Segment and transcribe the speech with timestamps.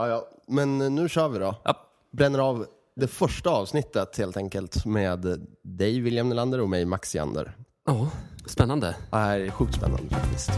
[0.00, 0.28] Ja, ja.
[0.46, 1.54] Men nu kör vi då.
[1.64, 1.76] Ja.
[2.12, 2.66] Bränner av
[2.96, 7.56] det första avsnittet helt enkelt med dig William Nylander och mig Max Jander.
[7.86, 8.10] Ja,
[8.46, 8.96] spännande.
[9.10, 10.50] Det här är sjukt spännande faktiskt.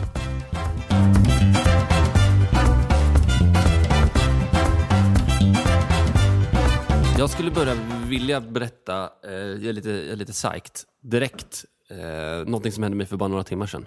[7.19, 7.74] Jag skulle börja
[8.08, 12.97] vilja berätta, eh, jag, är lite, jag är lite psyched, direkt, eh, någonting som hände
[12.97, 13.86] mig för bara några timmar sedan.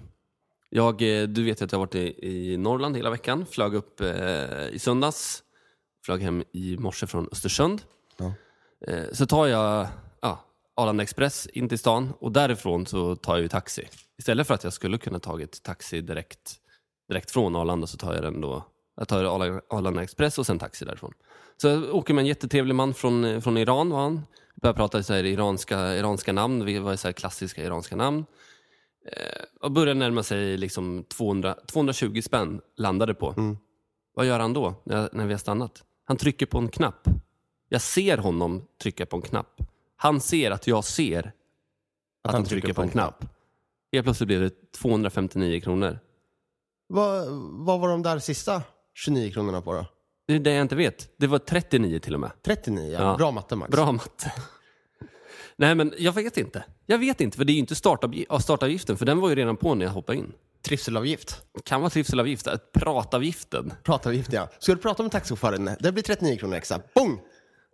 [0.69, 3.73] Jag, eh, du vet ju att jag har varit i, i Norrland hela veckan, flög
[3.73, 5.43] upp eh, i söndags,
[6.06, 7.81] flög hem i morse från Östersund.
[8.17, 8.34] Ja.
[8.88, 9.88] Eh, så tar jag
[10.22, 13.88] ja, Arlanda Express in till stan och därifrån så tar jag ju taxi.
[14.17, 16.53] Istället för att jag skulle kunna tagit taxi direkt,
[17.09, 18.64] direkt från Arlanda så tar jag den då
[18.98, 21.14] jag tar Arla- Arlanda Express och sen taxi därifrån.
[21.61, 24.22] Så jag åker med en jättetrevlig man från, från Iran var han.
[24.61, 28.26] Börjar prata så här iranska, iranska namn, det var så här klassiska iranska namn.
[29.11, 33.33] Eh, och börjar närma sig liksom 200, 220 spänn landade på.
[34.16, 35.83] Vad gör han då när, när vi har stannat?
[36.06, 37.08] Han trycker på en knapp.
[37.70, 39.61] Jag ser honom trycka på en knapp.
[39.95, 41.32] Han ser att jag ser
[42.23, 43.26] att, han, trycker, på en knapp.
[43.92, 45.99] Helt plötsligt blev det 259 kronor.
[46.88, 47.27] Vad,
[47.65, 48.61] vad var de där sista
[48.94, 49.86] 29 kronorna på då?
[50.27, 51.10] Det är det jag inte vet.
[51.17, 52.32] Det var 39 till och med.
[52.45, 53.02] 39, ja.
[53.02, 53.17] Ja.
[53.17, 53.71] Bra matte Max.
[53.71, 54.33] Bra matte.
[55.55, 56.65] Nej, men jag vet inte.
[56.86, 59.76] Jag vet inte, för det är ju inte startavgiften, för den var ju redan på
[59.76, 60.33] när jag hoppade in.
[60.65, 61.42] Trivselavgift.
[61.64, 63.73] Kan vara trivselavgift, pratavgiften.
[63.83, 64.49] Pratavgift ja.
[64.59, 65.70] Ska du prata med taxichauffören?
[65.80, 66.81] Det blir 39 kronor extra.
[66.95, 67.20] Bong!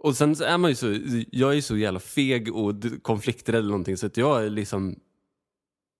[0.03, 0.97] Och sen är man ju så,
[1.31, 4.95] jag är ju så jävla feg och konflikträdd eller någonting, så att jag är liksom,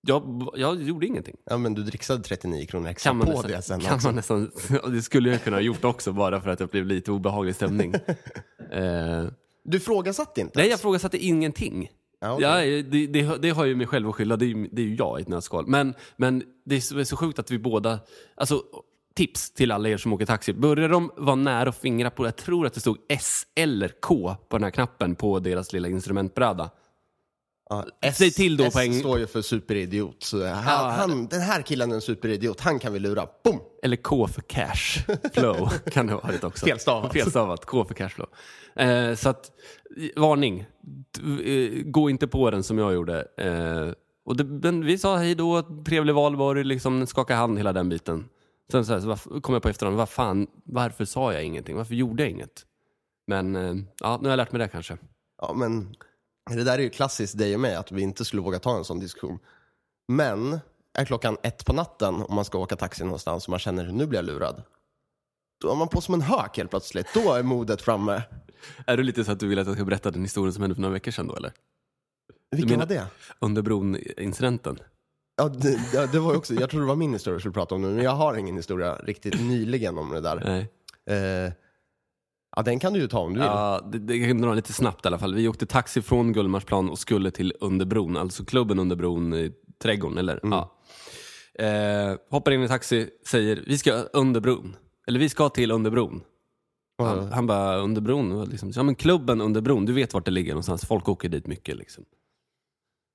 [0.08, 1.36] jag, jag gjorde ingenting.
[1.46, 4.08] Ja men du dricksade 39 kronor extra Kan man, på nästan, det sen kan också.
[4.08, 4.52] man nästan,
[4.94, 7.94] det skulle jag kunna ha gjort också bara för att det blev lite obehaglig stämning.
[8.72, 9.26] eh,
[9.64, 10.60] Du frågasatte inte?
[10.60, 11.90] nej, jag frågasatte ingenting.
[12.22, 12.70] Ja, okay.
[12.70, 14.86] Ja, det, det, det har ju mig själv att skylla, det är, ju- det är
[14.86, 15.68] ju jag i ett nötskal.
[15.68, 18.00] Men, men det är så, det är så sjukt att vi båda,
[18.36, 18.64] alltså
[19.16, 20.54] tips till alla er som åker taxi.
[20.54, 24.36] Börjar de vara nära och fingra på, jag tror att det stod S eller K
[24.50, 26.70] på den här knappen på deras lilla instrumentbräda.
[27.72, 30.24] Ja, S, Säg till då S på eng- står ju för superidiot.
[30.24, 30.90] Så han, Ja.
[30.98, 33.28] han, den här killen är en superidiot, han kan vi lura.
[33.44, 33.60] Boom!
[33.84, 36.66] Eller K för cash flow kan det ha varit också.
[36.66, 37.14] Felstavat.
[37.14, 38.28] Felstavat, K för cash flow.
[38.76, 39.52] Eh, så att,
[40.16, 40.60] varning.
[41.46, 43.28] Eh, Gå inte på den som jag gjorde.
[43.38, 43.94] Eh,
[44.26, 48.30] och det, men vi sa hej då, trevlig valborg, liksom skaka hand hela den biten.
[48.72, 51.76] Sen så, här, så varf- kom jag på efterhand, vad fan, varför sa jag ingenting?
[51.78, 52.66] Varför gjorde jag inget?
[53.28, 54.98] Men eh, ja, nu har jag lärt mig det kanske.
[55.42, 55.96] Ja, men
[56.50, 58.86] det där är ju klassiskt dig och mig, att vi inte skulle våga ta en
[58.86, 59.40] sån diskussion.
[60.08, 60.60] Men
[60.94, 64.08] är klockan ett på natten om man ska åka taxi någonstans och man känner nu
[64.08, 64.64] blir jag lurad.
[65.62, 67.08] Då är man på som en hök helt plötsligt.
[67.14, 68.22] Då är modet framme.
[68.88, 70.76] Är du lite så att du vill att jag ska berätta den historien som hände
[70.76, 71.54] för några veckor sedan då eller?
[72.52, 73.06] Vilken var det?
[73.40, 74.80] Under bron-incidenten.
[75.36, 77.82] Ja, det, det var också, jag tror det var min historia jag skulle prata om
[77.82, 80.42] nu, men jag har ingen historia riktigt nyligen om det där.
[80.46, 80.70] Nej.
[81.18, 81.54] Eh,
[82.56, 83.48] ja, den kan du ju ta om du vill.
[83.48, 85.36] Ja, det, det kan dra lite snabbt i alla fall.
[85.36, 89.52] Vi åkte taxi från Gullmarsplan och skulle till Underbron, alltså klubben Underbron i
[89.82, 90.40] Trädgården, eller?
[90.44, 90.78] Ja.
[91.66, 94.76] Eh, hoppar in i taxi, säger vi ska Underbron.
[95.08, 96.22] Eller vi ska till Underbron.
[96.98, 98.46] Han, han bara, Underbron?
[98.46, 100.86] Liksom, ja men klubben Underbron, du vet vart det ligger någonstans.
[100.86, 102.06] Folk åker dit mycket liksom.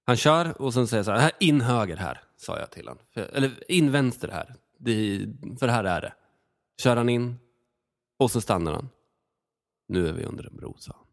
[0.06, 3.02] Han kör och sen säger så här, "Här, in höger här, sa jag till honom.
[3.32, 5.26] Eller in vänster här, det,
[5.60, 6.12] för här är det.
[6.82, 7.36] Kör han in
[8.18, 8.88] och så stannar han.
[9.88, 11.06] Nu är vi under en bro, sa han.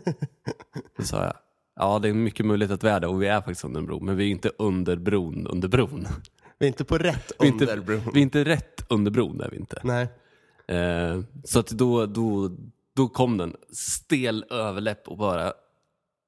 [0.96, 1.34] Då sa jag,
[1.76, 3.86] ja det är mycket möjligt att vi är det och vi är faktiskt under en
[3.86, 6.06] bro, men vi är inte under bron under bron.
[6.58, 8.00] Vi är inte på rätt Vi under inte, bron.
[8.12, 9.80] vi är inte rätt under bron, är vi inte.
[9.84, 10.08] Nej.
[10.68, 12.56] Eh, så att då, då,
[12.96, 15.52] då kom den, stel överläpp och bara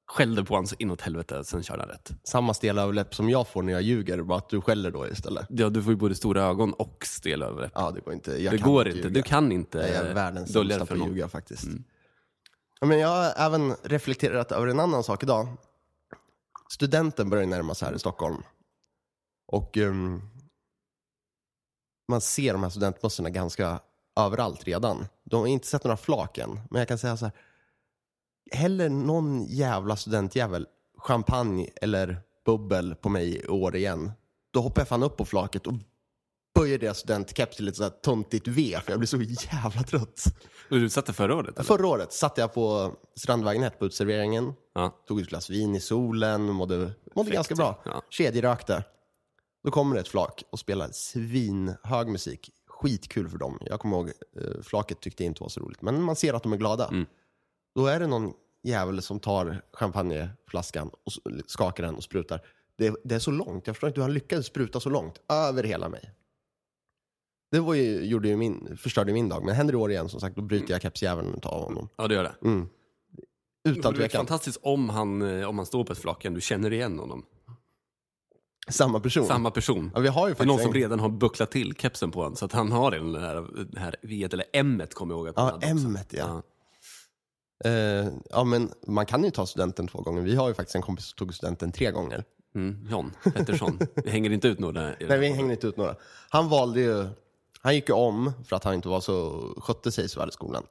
[0.07, 2.11] Skällde på honom så inåt helvete, sen körde han rätt.
[2.23, 5.45] Samma stela överläpp som jag får när jag ljuger, bara att du skäller då istället.
[5.49, 7.71] Ja, du får ju både stora ögon och stela överläpp.
[7.75, 8.43] Ja, det går inte.
[8.43, 9.09] Jag Det går inte, ljuga.
[9.09, 11.67] du kan inte Jag är världens dölja sämsta på att ljuga faktiskt.
[12.79, 15.47] Ja, Men jag har även reflekterat över en annan sak idag.
[16.69, 18.43] Studenten börjar närma sig här i Stockholm.
[19.47, 20.21] Och ehm,
[22.07, 23.79] man ser de här studentbussarna ganska
[24.19, 25.05] överallt redan.
[25.23, 26.59] De har inte sett några flak än.
[26.69, 27.33] Men jag kan säga så här.
[28.51, 34.11] Häller någon jävla studentjävel champagne eller bubbel på mig i år igen.
[34.51, 35.73] Då hoppar jag fan upp på flaket och
[36.55, 38.79] böjer deras studentkeps till ett sånt töntigt V.
[38.83, 40.23] För jag blir så jävla trött.
[40.69, 41.55] Och Du satte förra året?
[41.55, 41.63] Eller?
[41.63, 44.53] Förra året satt jag på Strandvägen 1 på uteserveringen.
[44.73, 45.03] Ja.
[45.07, 47.81] Tog ett glas vin i solen, mådde, mådde ganska bra.
[47.85, 48.01] Ja.
[48.09, 48.83] Kedjerökte.
[49.63, 52.51] Då kommer det ett flak och spelar svinhög musik.
[52.67, 53.59] Skitkul för dem.
[53.61, 55.81] Jag kommer ihåg, eh, flaket tyckte inte var så roligt.
[55.81, 56.87] Men man ser att de är glada.
[56.87, 57.05] Mm.
[57.75, 58.33] Då är det någon
[58.63, 61.11] jävel som tar champagneflaskan och
[61.47, 62.41] skakar den och sprutar.
[62.77, 63.67] Det, det är så långt.
[63.67, 65.21] Jag förstår inte hur han lyckades spruta så långt.
[65.29, 66.11] Över hela mig.
[67.51, 69.45] Det var ju, gjorde ju min, förstörde min dag.
[69.45, 71.89] Men händer det i år igen, som sagt, då bryter jag kepsjäveln av honom.
[71.95, 72.35] ja, det gör det.
[72.47, 72.67] Mm.
[73.67, 74.19] Utan det är tvekan.
[74.19, 77.25] fantastiskt om han, eh, om han står på ett flak igen, du känner igen honom.
[78.69, 79.25] Samma person.
[79.25, 79.91] Samma person.
[79.93, 80.81] Ja, vi har ju Det är någon faktiskt som en...
[80.81, 83.95] redan har bucklat till kepsen på honom, så att han har den här, det här
[84.01, 85.67] V eller M kommer jag ihåg att han Ja.
[85.67, 86.43] M ja.
[87.63, 90.21] Eh, ja, men man kan ju ta studenten två gånger.
[90.21, 92.23] Vi har ju faktiskt en kompis som tog studenten tre gånger.
[92.55, 93.79] Mm, John Pettersson.
[93.95, 94.81] Vi hänger inte ut några.
[94.81, 95.95] Nej, vi hänger inte ut några.
[96.29, 97.07] Han valde ju,
[97.61, 100.31] han gick ju om för att han inte var så, skötte sig så väl i
[100.31, 100.63] skolan.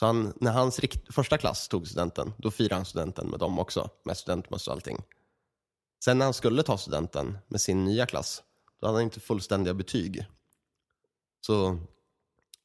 [0.00, 3.58] Så han, när hans rikt, första klass tog studenten, då firade han studenten med dem
[3.58, 5.02] också, med studentmössa och allting.
[6.04, 8.42] Sen när han skulle ta studenten med sin nya klass,
[8.80, 10.26] då hade han inte fullständiga betyg.
[11.46, 11.78] Så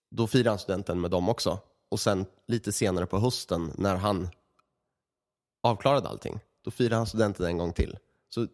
[0.09, 1.59] då firade han studenten med dem också.
[1.89, 4.29] Och sen lite senare på hösten, när han
[5.63, 7.97] avklarade allting, då firade han studenten en gång till.
[8.29, 8.47] Så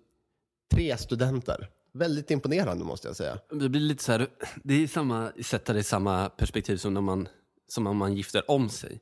[0.74, 1.69] tre studenter.
[1.91, 3.39] Väldigt imponerande måste jag säga.
[3.50, 4.27] Det blir lite så här,
[4.63, 7.27] det är samma, sätta det i samma perspektiv som när man,
[7.68, 9.01] som om man gifter om sig.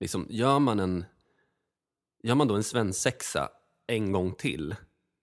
[0.00, 1.04] Liksom, gör man en,
[2.22, 3.48] gör man då en svensexa
[3.86, 4.74] en gång till,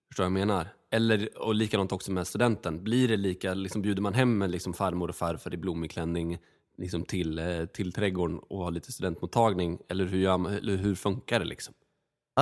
[0.07, 0.67] förstår du vad jag menar?
[0.91, 4.73] Eller, och likadant också med studenten, blir det lika, liksom, bjuder man hem en liksom
[4.73, 6.38] farmor och farfar i blommig klänning
[6.78, 10.96] liksom, till, eh, till trädgården och har lite studentmottagning, eller hur, gör man, eller hur
[10.96, 11.74] funkar det liksom?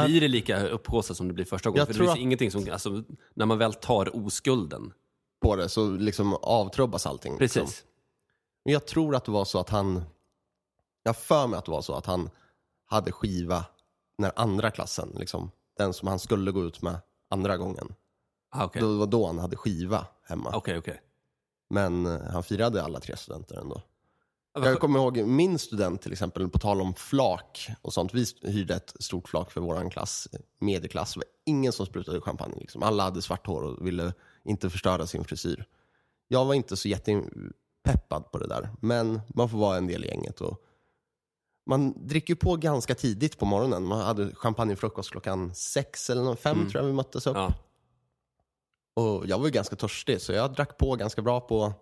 [0.06, 1.78] Blir det lika upphaussat som det blir första gången?
[1.80, 4.94] Jag För det finns att- ingenting som, alltså, när man väl tar oskulden.
[5.42, 7.38] På det så liksom avtrubbas allting.
[7.38, 7.56] Precis.
[7.62, 7.88] Liksom.
[8.66, 10.04] Men jag tror att det var så att han,
[11.04, 12.30] jag för mig att det var så att han
[12.86, 13.66] hade skiva
[14.18, 16.98] när andra klassen, liksom, den som han skulle gå ut med
[17.30, 17.94] andra gången.
[18.50, 18.81] Ah, okej.
[18.81, 20.51] Då var då han hade skiva hemma.
[20.54, 21.01] Okej, okej.
[21.69, 23.81] Men eh, han firade alla tre studenter ändå.
[24.53, 28.13] Ja, Jag kommer ihåg min student till exempel, på tal om flak och sånt.
[28.13, 30.27] Vi hyrde ett stort flak för vår klass,
[30.59, 31.13] medieklass.
[31.13, 32.56] Det var ingen som sprutade champagne.
[32.59, 32.83] Liksom.
[32.83, 34.13] Alla hade svart hår och ville
[34.44, 35.65] inte förstöra sin frisyr.
[36.27, 40.07] Jag var inte så jättepeppad på det där, men man får vara en del i
[40.07, 40.42] gänget.
[40.42, 40.62] Och
[41.65, 43.83] man dricker på ganska tidigt på morgonen.
[43.83, 47.38] Man hade champagnefrukost klockan sex eller fem tror jag vi möttes upp.
[47.38, 47.54] Ja.
[48.94, 51.74] Och jag var ju ganska törstig, så jag drack på ganska bra på,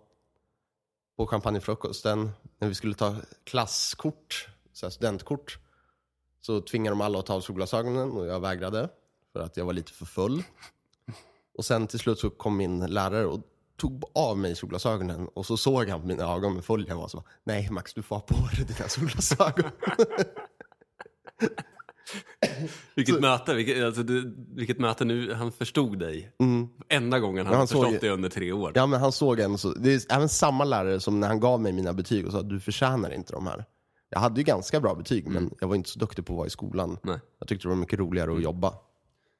[1.20, 2.30] på champagnefrukosten.
[2.58, 5.58] När vi skulle ta klasskort, så här studentkort,
[6.40, 8.88] så tvingade de alla att ta av solglasögonen och jag vägrade
[9.32, 10.42] för att jag var lite för full.
[11.58, 13.40] Och sen till slut så kom min lärare och
[13.76, 17.08] tog av mig solglasögonen och så såg han på mina ögon med full jag var
[17.08, 19.70] så Nej Max, du får ha på dig dina solglasögon.
[22.94, 26.32] Vilket möte, vilket, alltså, du, vilket möte nu, han förstod dig.
[26.88, 27.58] Enda gången han, Mm.
[27.58, 28.72] han såg förstått ju- dig under tre år.
[28.74, 31.60] Ja, men han såg en så, det är även samma lärare som när han gav
[31.60, 33.64] mig mina betyg och sa du förtjänar inte de här.
[34.10, 36.46] Jag hade ju ganska bra betyg, men jag var inte så duktig på att vara
[36.46, 36.88] i skolan.
[36.88, 36.98] Mm.
[37.02, 37.18] Nej.
[37.38, 38.74] Jag tyckte det var mycket roligare att jobba.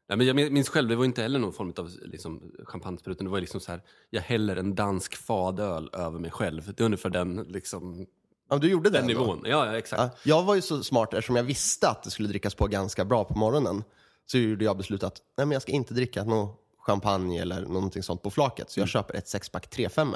[0.08, 3.24] Nej, men jag min- minns själv, det var inte heller någon form av liksom, champagnesprutan.
[3.24, 6.72] Det var liksom så här, jag häller en dansk fadöl över mig själv.
[6.76, 8.06] Det är ungefär den, liksom,
[8.50, 9.20] Ja, du gjorde det den ändå?
[9.20, 9.42] nivån.
[9.44, 10.02] Ja, ja, exakt.
[10.02, 13.04] Ja, jag var ju så smart, eftersom jag visste att det skulle drickas på ganska
[13.04, 13.84] bra på morgonen,
[14.26, 18.02] så gjorde jag beslutet att nej, men jag ska inte dricka någon champagne eller någonting
[18.02, 18.70] sånt på flaket.
[18.70, 20.14] Så jag köper ett sexpack 35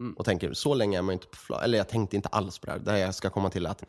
[0.00, 0.14] Mm.
[0.14, 1.64] Och tänker, så länge är man inte på flaket.
[1.64, 2.78] Eller jag tänkte inte alls på det här.
[2.78, 3.84] Det jag ska komma till att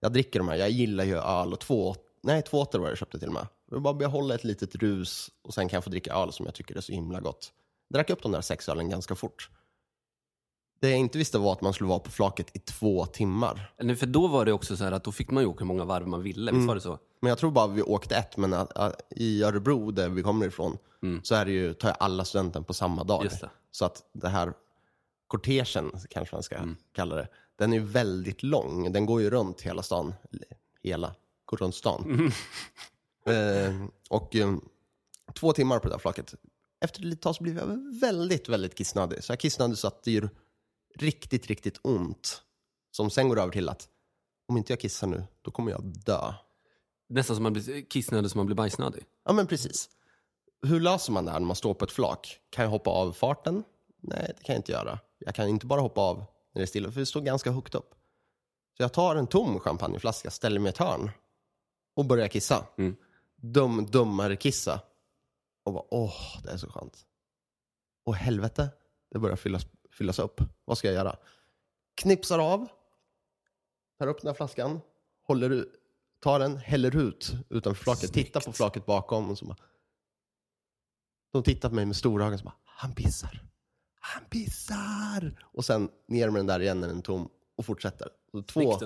[0.00, 0.56] jag dricker de här.
[0.56, 3.34] Jag gillar ju öl och två, nej två åttor var det jag köpte till och
[3.34, 3.46] med.
[3.68, 6.46] Jag vill bara behålla ett litet rus och sen kan jag få dricka öl som
[6.46, 7.52] jag tycker är så himla gott.
[7.94, 9.50] Drack upp de där sex ölen ganska fort.
[10.82, 13.72] Det jag inte visste var att man skulle vara på flaket i två timmar.
[13.78, 15.66] Nej, för då var det också så här att då fick man ju åka hur
[15.66, 16.50] många varv man ville.
[16.50, 16.60] Mm.
[16.60, 16.98] Visst var det så?
[17.20, 20.46] Men jag tror bara vi åkte ett, men att, att, i Örebro där vi kommer
[20.46, 20.78] ifrån
[21.22, 23.20] så är det ju, tar jag alla studenten på samma dag.
[23.26, 23.34] Mm.
[23.70, 24.52] Så att det här
[25.26, 26.76] kortegen, kanske man ska Mm.
[26.92, 28.92] kalla det, den är ju väldigt lång.
[28.92, 30.14] Den går ju runt hela stan.
[30.82, 32.30] Hela, går runt stan.
[33.26, 33.80] Mm.
[33.82, 34.54] Eh, och eh,
[35.34, 36.34] två timmar på det där flaket.
[36.80, 39.24] Efter ett litet tag så blev jag väldigt, väldigt kissnödig.
[39.24, 40.10] Så jag kissnödig så att det
[40.94, 42.42] riktigt, riktigt ont.
[42.90, 43.88] Som sen går över till att
[44.48, 46.34] om inte jag kissar nu, då kommer jag dö.
[47.08, 49.04] Nästan som man blir kissnödig som man blir bajsnödig.
[49.24, 49.90] Ja, men precis.
[50.62, 52.40] Hur löser man det här när man står på ett flak?
[52.50, 53.64] Kan jag hoppa av farten?
[54.00, 54.98] Nej, det kan jag inte göra.
[55.18, 57.74] Jag kan inte bara hoppa av när det är stilla, för det står ganska högt
[57.74, 57.94] upp.
[58.76, 61.10] Så jag tar en tom champagneflaska, ställer mig i ett hörn
[61.94, 62.66] och börjar kissa.
[62.78, 62.96] Mm.
[63.36, 64.80] Dum, dummare kissa.
[65.64, 67.06] Och bara, åh, det är så skönt.
[68.04, 68.68] Och helvete,
[69.10, 70.40] det börjar fyllas, fyllas upp.
[70.64, 71.16] Vad ska jag göra?
[71.94, 72.68] Knipsar av,
[73.98, 74.80] tar upp den här flaskan,
[75.22, 75.66] håller
[76.20, 79.56] tar den, häller ut utanför flaket, tittar på flaket bakom och så bara...
[81.32, 83.42] De tittar på mig med stora ögon och så bara, han pissar.
[84.00, 85.46] Han pissar!
[85.52, 88.08] Och sen ner med den där igen när den är tom och fortsätter.
[88.32, 88.82] Så två, Snyggt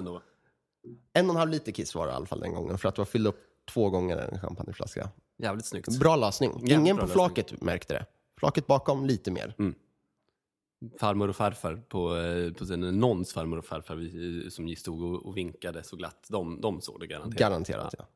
[1.12, 2.98] en och en halv liter kiss var det i alla fall den gången för att
[2.98, 5.10] var fyllt upp två gånger en champagneflaska.
[5.38, 5.98] Jävligt snyggt.
[5.98, 6.50] Bra lösning.
[6.50, 7.26] Jävligt Ingen bra på lösning.
[7.26, 8.06] flaket märkte det.
[8.38, 9.54] Flaket bakom lite mer.
[11.00, 15.26] Farmor och farfar på, eh, på sin, någons farmor och farfar vi- som stod och,
[15.26, 16.26] och vinkade så glatt.
[16.30, 17.38] De, de såg det garanterat.
[17.38, 18.06] Garanterat ja.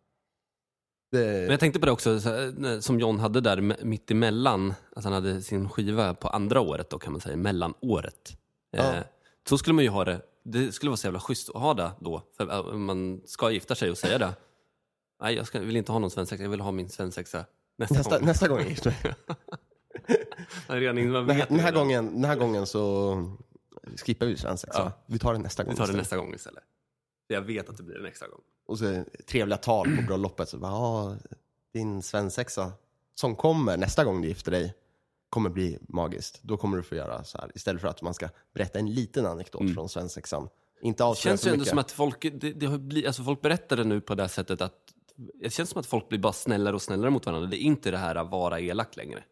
[1.12, 4.74] Men Det, jag tänkte på det också, så här, som John hade där mitt emellan,
[4.96, 8.38] att han hade sin skiva på andra året då kan man säga, mellanåret.
[8.70, 8.94] Ja.
[8.94, 9.02] Eh,
[9.48, 11.90] så skulle man ju ha det, det skulle vara så jävla schysst att ha det
[12.00, 14.34] då, för eh, man ska gifta sig och säga det.
[15.22, 17.44] Nej, jag ska, vill inte ha någon svensexa, jag vill ha min svensexa
[17.78, 18.26] nästa, nästa, gång.
[18.26, 19.14] nästa gång jag gifter mig.
[20.66, 23.36] Den här, den, gången, den här gången så
[23.96, 24.78] skippar vi svensexa.
[24.78, 24.92] Ja.
[25.06, 26.02] Vi tar det nästa gång Vi tar det istället.
[26.02, 26.64] nästa gång istället.
[27.26, 28.40] För Jag vet att det blir en extra gång.
[28.66, 30.48] Och så trevliga tal på bröllopet.
[30.48, 31.16] Så bara, ah,
[31.72, 32.72] din svensexa
[33.14, 34.74] som kommer nästa gång du gifter dig
[35.30, 36.42] kommer bli magiskt.
[36.42, 37.50] Då kommer du få göra så här.
[37.54, 40.48] Istället för att man ska berätta en liten anekdot från svensexan.
[40.82, 43.76] Inte Det känns ju ändå som att folk, det, det har blivit, alltså folk berättar
[43.76, 44.74] det nu på det sättet att
[45.16, 47.48] det känns som att folk blir bara snällare och snällare mot varandra.
[47.48, 49.24] Det är inte det här att vara elak längre.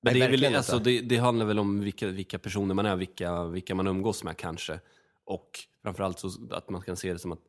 [0.00, 3.44] Men det, väl, alltså, det, det handlar väl om vilka, vilka personer man är, vilka,
[3.44, 4.80] vilka man umgås med kanske.
[5.24, 7.40] Och framförallt så att man kan se det som att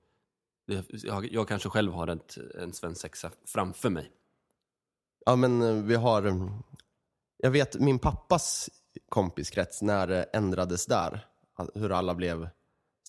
[1.04, 4.12] jag, jag kanske själv har ett, en svensexa framför mig.
[5.26, 6.24] Ja, men eh, vi har...
[6.24, 6.50] mm,
[7.38, 8.70] Jag vet min pappas
[9.10, 11.28] kompiskrets, när det ändrades där,
[11.76, 12.50] hur alla blev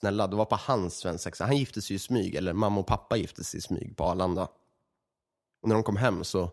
[0.01, 0.27] snälla.
[0.27, 1.45] Det var på hans svensexa.
[1.45, 4.49] Han gifte sig i smyg, eller mamma och pappa gifte sig i smyg på Arlanda.
[5.63, 6.51] Och när de kom hem så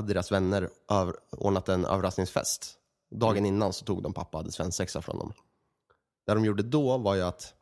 [0.00, 2.78] hade deras vänner över, ordnat en överraskningsfest.
[3.10, 5.32] Dagen innan så tog de pappa hade svensexa från dem.
[6.26, 7.54] Det de gjorde då var ju att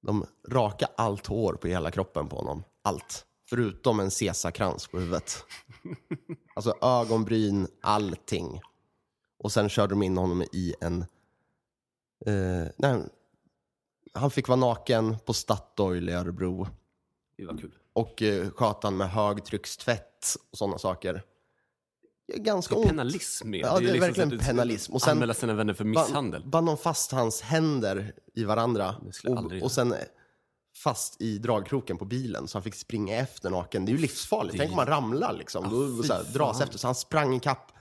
[0.00, 2.64] de rakade allt hår på hela kroppen på honom.
[2.82, 3.26] Allt.
[3.48, 5.44] Förutom en caesarkrans på huvudet.
[6.54, 8.60] Alltså ögonbryn, allting.
[9.38, 11.00] Och sen körde de in honom i en...
[12.26, 13.02] Eh, nej,
[14.12, 16.66] han fick vara naken på Statoil i Örebro.
[17.36, 17.74] Det var kul.
[17.92, 21.22] Och eh, sköt han med högtryckstvätt och sådana saker.
[22.36, 22.86] Ganska ont.
[22.86, 23.54] penalism.
[23.54, 24.92] Ja, det är liksom verkligen du- penalism.
[24.92, 26.42] Och sen- Anmäla sina vänner för misshandel.
[26.46, 28.94] Band, de fast hans händer i varandra
[29.28, 29.94] och, och sen
[30.76, 33.84] fast i dragkroken på bilen så han fick springa efter naken.
[33.84, 34.52] Det är ju livsfarligt.
[34.52, 35.64] Det Tänk om man ramlar liksom.
[35.70, 36.78] Då fy så här, dras efter.
[36.78, 37.72] Så han sprang i kapp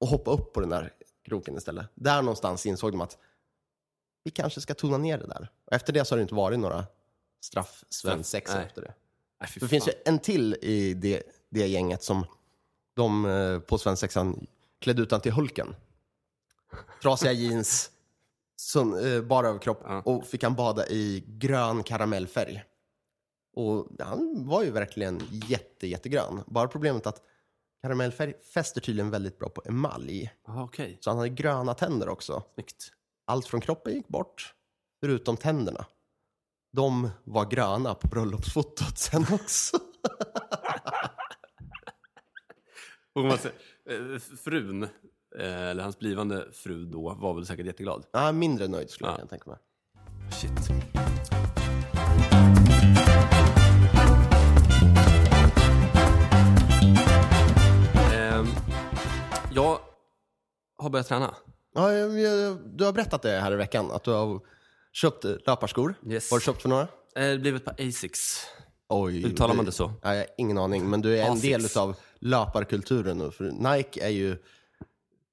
[0.00, 0.92] och hoppade upp på den där
[1.24, 1.86] kroken istället.
[1.94, 3.18] Där någonstans insåg de att
[4.24, 5.48] vi kanske ska tona ner det där.
[5.66, 6.84] Och efter det så har det inte varit några
[7.44, 8.66] straff-svensexor Nej.
[8.66, 8.94] efter det.
[9.40, 12.26] Nej, Det finns ju en till i det, det gänget som
[13.00, 14.46] de eh, på svensexan
[14.80, 15.74] klädde ut han till Hulken.
[17.02, 17.90] Trasiga jeans,
[18.60, 20.02] sun, eh, bara överkropp Ja.
[20.04, 22.64] och fick han bada i grön karamellfärg.
[23.56, 26.42] Och han var ju verkligen jätte, jättegrön.
[26.46, 27.22] Bara problemet att
[27.82, 30.32] karamellfärg fäster tydligen väldigt bra på emalj.
[30.46, 30.98] Jaha, okej.
[31.00, 32.42] Så han hade gröna tänder också.
[32.54, 32.92] Snyggt.
[33.26, 34.54] Allt från kroppen gick bort,
[35.00, 35.86] förutom tänderna.
[36.72, 39.78] De var gröna på bröllopsfotot sen också.
[43.14, 44.82] Och man eh, frun,
[45.38, 48.04] eh, eller hans blivande fru då, var väl säkert jätteglad.
[48.12, 49.16] Ja, mindre nöjd skulle jag Ja.
[49.18, 49.58] kunna tänka mig.
[50.32, 50.70] Shit.
[58.12, 58.46] Ehm,
[59.52, 59.78] jag
[60.78, 61.34] har börjat träna.
[61.74, 64.40] Ja, jag, jag, du har berättat det här i veckan, att du har
[64.92, 65.94] köpt eh, löparskor.
[66.06, 66.30] Yes.
[66.30, 66.82] Vad har du köpt för några?
[66.82, 66.88] Eh,
[67.30, 68.46] Det blev ett par Asics.
[68.90, 69.92] Oj, Uttalar man det så?
[70.02, 71.72] Ja, jag har ingen aning, men du är en Asics.
[71.74, 73.30] del av löparkulturen nu.
[73.30, 73.44] För
[73.76, 74.36] Nike är ju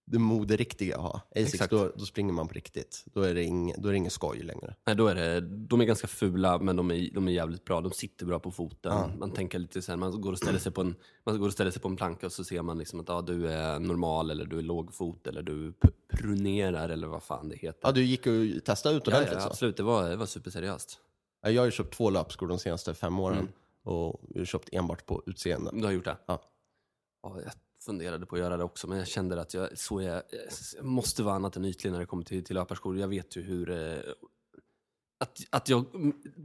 [0.05, 1.21] det moderiktiga att ha.
[1.35, 1.71] Asics, Exakt.
[1.71, 3.03] då, då springer man på riktigt.
[3.13, 4.75] Då är det inget, då är det ingen skoj längre.
[4.85, 7.81] Nej, då är det, de är ganska fula, men de är, de är jävligt bra.
[7.81, 8.93] De sitter bra på foten.
[9.19, 10.95] Man tänker lite så här, man går och ställer sig på en,
[11.25, 13.21] man går och ställer sig på en planka och så ser man liksom att ja,
[13.21, 15.73] du är normal, eller du är lågfot, eller du
[16.13, 17.79] prunerar, eller vad fan det heter.
[17.83, 19.47] Ja, du gick och testade ut Ja, ordentligt ja, så.
[19.49, 19.77] absolut.
[19.77, 20.99] Det var, det var superseriöst.
[21.41, 23.37] Ja, Jag har ju köpt två löpskor de senaste fem åren.
[23.37, 23.51] Mm.
[23.83, 25.71] Och vi har köpt enbart på utseende.
[25.73, 26.17] Du har gjort det?
[26.25, 26.41] Ja.
[27.23, 27.53] Ja, jag
[27.85, 30.23] funderade på att göra det också, men jag kände att jag, så jag,
[30.75, 32.97] jag måste vara annat än ytlig när det kommer till, till löparskor.
[32.99, 33.69] Jag vet ju hur...
[33.71, 33.99] Eh,
[35.19, 35.85] att, att jag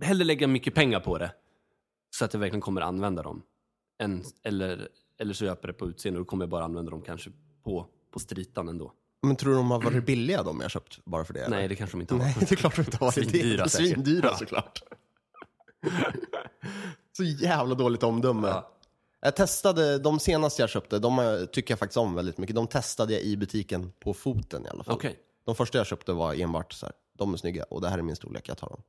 [0.03, 1.35] hellre lägga mycket pengar på det,
[2.11, 3.43] så att jag verkligen kommer använda dem.
[3.99, 6.91] Än, eller, eller så köper jag det på utseende och då kommer jag bara använda
[6.91, 7.31] dem kanske
[7.63, 8.93] på, på stritan ändå.
[9.23, 11.41] Men tror du de har varit billiga de jag köpt bara för det?
[11.45, 11.57] eller?
[11.57, 12.19] Nej, det kanske de inte har.
[12.21, 13.69] Nej, det är klart de inte har varit Svindyra.
[13.69, 14.37] Svindyra Ja.
[14.37, 14.83] såklart.
[17.17, 18.49] Så jävla dåligt omdöme.
[18.49, 18.69] Ja.
[19.21, 22.57] Jag testade, de senaste jag köpte, de tycker jag faktiskt om väldigt mycket.
[22.57, 24.95] De testade jag i butiken på foten i alla fall.
[24.95, 27.99] Okej, De första jag köpte var enbart så här, de är snygga och det här
[27.99, 28.83] är min storlek, jag tar dem.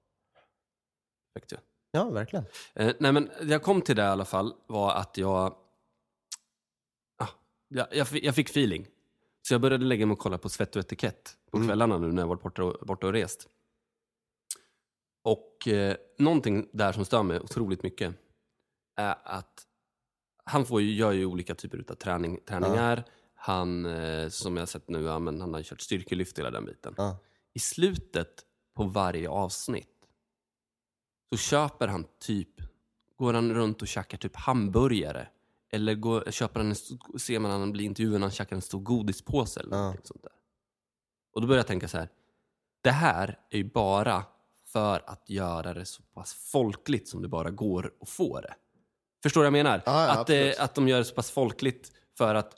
[1.34, 1.54] perfekt.
[1.92, 2.46] Ja, verkligen.
[2.76, 5.56] Eh, nej, men jag kom till det i alla fall var att jag...
[7.18, 7.28] Ah,
[7.68, 8.88] jag, jag, jag fick feeling.
[9.48, 11.68] Så jag började lägga mig och kolla på svett och etikett på Mm.
[11.70, 13.48] kvällarna nu när jag varit borta och, borta och rest.
[15.24, 18.16] Och eh, någonting där som stör mig otroligt mycket
[18.96, 19.68] är att
[20.46, 23.04] han får ju, gör ju olika typer av träning, träningar.
[23.36, 26.94] Han, eh, som jag sett nu, ja, men han har kört styrkelyft hela den biten.
[26.98, 27.18] Ja.
[27.54, 28.46] I slutet
[28.76, 30.08] på varje avsnitt
[31.32, 32.62] så köper han typ,
[33.16, 35.28] går han runt och käkar typ hamburgare.
[35.74, 38.80] Eller går, köper han, en, ser man han blir intervjuad när han käkar en stor
[38.80, 39.82] godispåse eller Ja.
[39.82, 40.32] någonting sånt där.
[41.34, 42.10] Och då börjar jag tänka så här,
[42.82, 44.24] det här är ju bara
[44.66, 48.54] för att göra det så pass folkligt som det bara går att få det.
[49.24, 49.82] Förstår du vad jag menar?
[49.86, 50.58] Ja, ja, att, absolut.
[50.60, 52.52] att de gör det så pass folkligt för att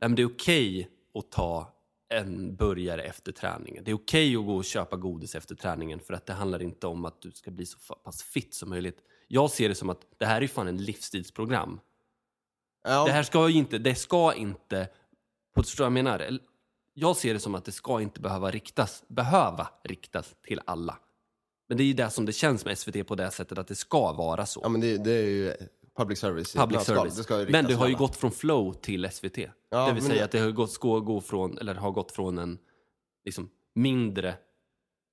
[0.00, 1.74] nej, men det är okej att ta
[2.08, 3.84] en burgare efter träningen.
[3.84, 6.86] Det är okej att gå och köpa godis efter träningen för att det handlar inte
[6.86, 8.98] om att du ska bli så fa- pass fit som möjligt.
[9.28, 11.80] Jag ser det som att det här är ju fan en livsstilsprogram.
[12.88, 14.88] Ja, Det här ska ju inte, det ska inte,
[15.54, 16.38] på förstår jag menar?
[16.94, 20.98] Jag ser det som att det ska inte behöva riktas, behöva riktas till alla.
[21.68, 23.74] Men det är ju det som det känns med SVT på det sättet att det
[23.74, 24.60] ska vara så.
[24.62, 25.52] ja men det, det är ju
[25.96, 26.52] public service.
[26.54, 27.16] Public service.
[27.16, 27.98] Det ska ju Men det har ju alla.
[27.98, 29.34] gått från flow till SVT.
[29.70, 32.38] det vill säga det- att det har gått, ska gå från, eller har gått från
[32.38, 32.58] en
[33.24, 34.34] liksom, mindre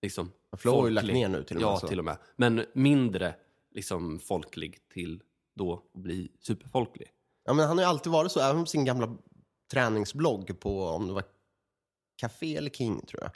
[0.01, 1.87] liksom, Flow har ju lagt ner nu till och med, Ja, så.
[1.87, 2.17] till och med.
[2.35, 3.35] Men mindre
[3.71, 5.21] liksom, folklig till
[5.55, 7.07] då att bli superfolklig.
[7.45, 9.17] Ja, men han har ju alltid varit så, även på sin gamla
[9.71, 11.23] träningsblogg på, om det var
[12.17, 13.31] Café eller King tror jag,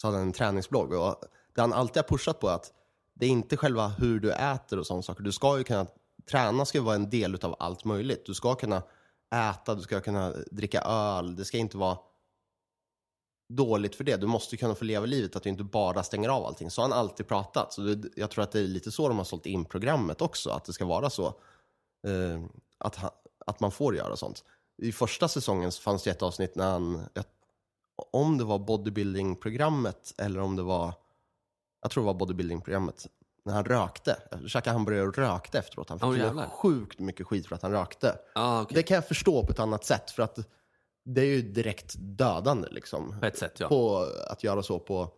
[0.00, 0.92] så hade han en träningsblogg.
[0.92, 1.16] Och
[1.54, 2.72] det han alltid har pushat på är att
[3.14, 5.22] det är inte själva hur du äter och sådana saker.
[5.22, 5.86] Du ska ju kunna,
[6.30, 8.26] träna ska ju vara en del av allt möjligt.
[8.26, 8.82] Du ska kunna
[9.34, 11.98] äta, du ska kunna dricka öl, det ska inte vara
[13.48, 14.16] dåligt för det.
[14.16, 16.70] Du måste kunna få leva livet, att du inte bara stänger av allting.
[16.70, 17.72] Så har han alltid pratat.
[17.72, 20.50] Så det, jag tror att det är lite så de har sålt in programmet också,
[20.50, 21.26] att det ska vara så.
[22.06, 22.42] Eh,
[22.78, 23.10] att, han,
[23.46, 24.44] att man får göra sånt.
[24.82, 27.06] I första säsongen så fanns det ett avsnitt när han,
[28.12, 30.94] om det var bodybuilding-programmet eller om det var,
[31.82, 33.06] jag tror det var bodybuilding-programmet,
[33.44, 34.16] när han rökte.
[34.46, 35.88] Käkade hamburgare och rökte efteråt.
[35.88, 38.18] Han fick oh, sjukt mycket skit för att han rökte.
[38.34, 38.74] Ah, okay.
[38.74, 40.38] Det kan jag förstå på ett annat sätt, för att
[41.04, 43.20] det är ju direkt dödande liksom.
[43.20, 43.68] På ett sätt, ja.
[43.68, 45.10] På att göra så på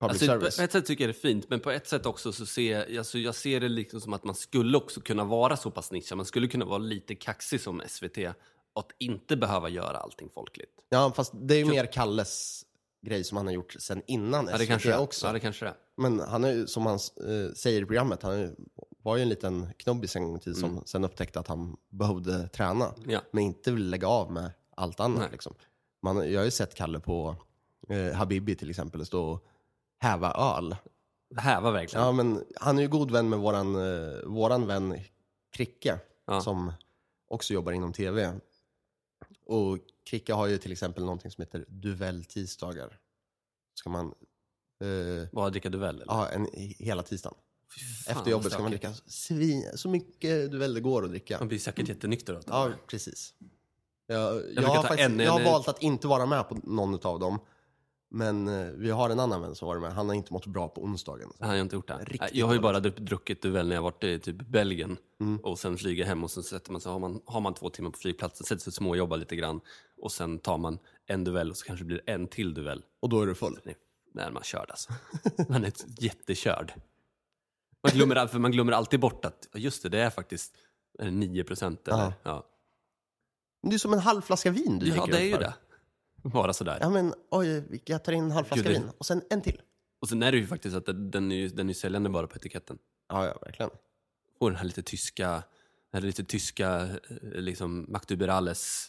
[0.00, 0.56] public Alltså, service.
[0.56, 2.98] på ett sätt tycker jag det är fint, men på ett sätt också så ser
[2.98, 6.16] alltså, jag ser det liksom som att man skulle också kunna vara så pass nischad.
[6.16, 8.18] Man skulle kunna vara lite kaxig som SVT
[8.74, 10.72] att inte behöva göra allting folkligt.
[10.88, 12.64] Ja, fast det är ju mer Kalles
[13.06, 15.00] grej som han har gjort sen innan Ja, det SVT kanske det är.
[15.00, 15.26] också.
[15.26, 15.74] Ja, det kanske det.
[15.96, 18.56] Men han är som han eh, säger i programmet, han
[19.02, 22.48] var ju en liten knubbis en gång i tiden som sen upptäckte att han behövde
[22.48, 22.86] träna.
[22.96, 23.10] Mm.
[23.10, 23.20] Ja.
[23.32, 25.32] Men inte ville lägga av med allt annat.
[25.32, 25.54] Liksom.
[26.02, 27.36] Man, jag har ju sett Kalle på
[27.88, 29.46] eh, Habibi till exempel stå och
[29.98, 30.76] häva öl.
[31.62, 32.04] Var verkligen...
[32.06, 35.00] Ja, men han är ju god vän med våran, eh, våran vän
[35.52, 36.40] Kricke, Ja.
[36.40, 36.72] som
[37.28, 38.32] också jobbar inom tv.
[39.46, 39.78] Och
[40.10, 42.98] Kricke har ju till exempel någonting som heter Duell tisdagar.
[43.74, 44.06] Ska man,
[44.80, 45.94] eh, Vad dricker du väl?
[45.94, 46.06] Eller?
[46.12, 47.38] ja, en, hela tisdagen.
[47.74, 48.92] Fy fan, Efter jobbet ska man stökigt.
[48.96, 51.38] dricka svin, så mycket Duell det går att dricka.
[51.38, 52.46] Man blir säkert jättenykter av det.
[52.50, 53.34] Ja, precis.
[54.06, 56.54] Jag, jag, brukar har, ta faktiskt, en jag har valt att inte vara med på
[56.54, 57.38] någon av dem.
[58.10, 59.92] Men eh, vi har en annan vän som var med.
[59.92, 61.32] Han har inte mått bra på onsdagen.
[61.38, 61.98] Jag har inte gjort det.
[62.04, 65.36] Riktigt jag har ju bara druck- druckit duell när jag varit i typ Belgien Mm.
[65.40, 67.90] och sen flyger hem och sen sätter man sig, har man, har man två timmar
[67.90, 69.60] på flygplatsen, sätter sig och småjobbar lite grann
[70.02, 72.84] och sen tar man en duell och så kanske det blir en till duell.
[73.00, 73.58] Och då är du full.
[73.64, 73.76] Nej,
[74.14, 74.92] när man körd alltså.
[75.48, 76.72] Man är jättekörd.
[77.82, 80.54] Man glömmer, för man glömmer alltid bort att, just det, det är faktiskt
[80.98, 81.98] är det 9 procent eller?
[81.98, 82.12] Ja.
[82.22, 82.46] Ja,
[83.62, 85.54] Men det är som en halv flaska vin du ja det är ju det.
[86.22, 86.78] Bara sådär.
[86.80, 89.42] Ja men oj, jag tar in en halv flaska Gud, det- vin och sen en
[89.42, 89.60] till.
[90.00, 92.26] Och sen är det ju faktiskt att den är ju den är ju säljande bara
[92.26, 92.78] på etiketten.
[93.08, 93.70] Ja, ja verkligen.
[94.40, 95.42] Och den här lite tyska, den
[95.92, 98.88] här lite tyska, eh, liksom, Mactuberales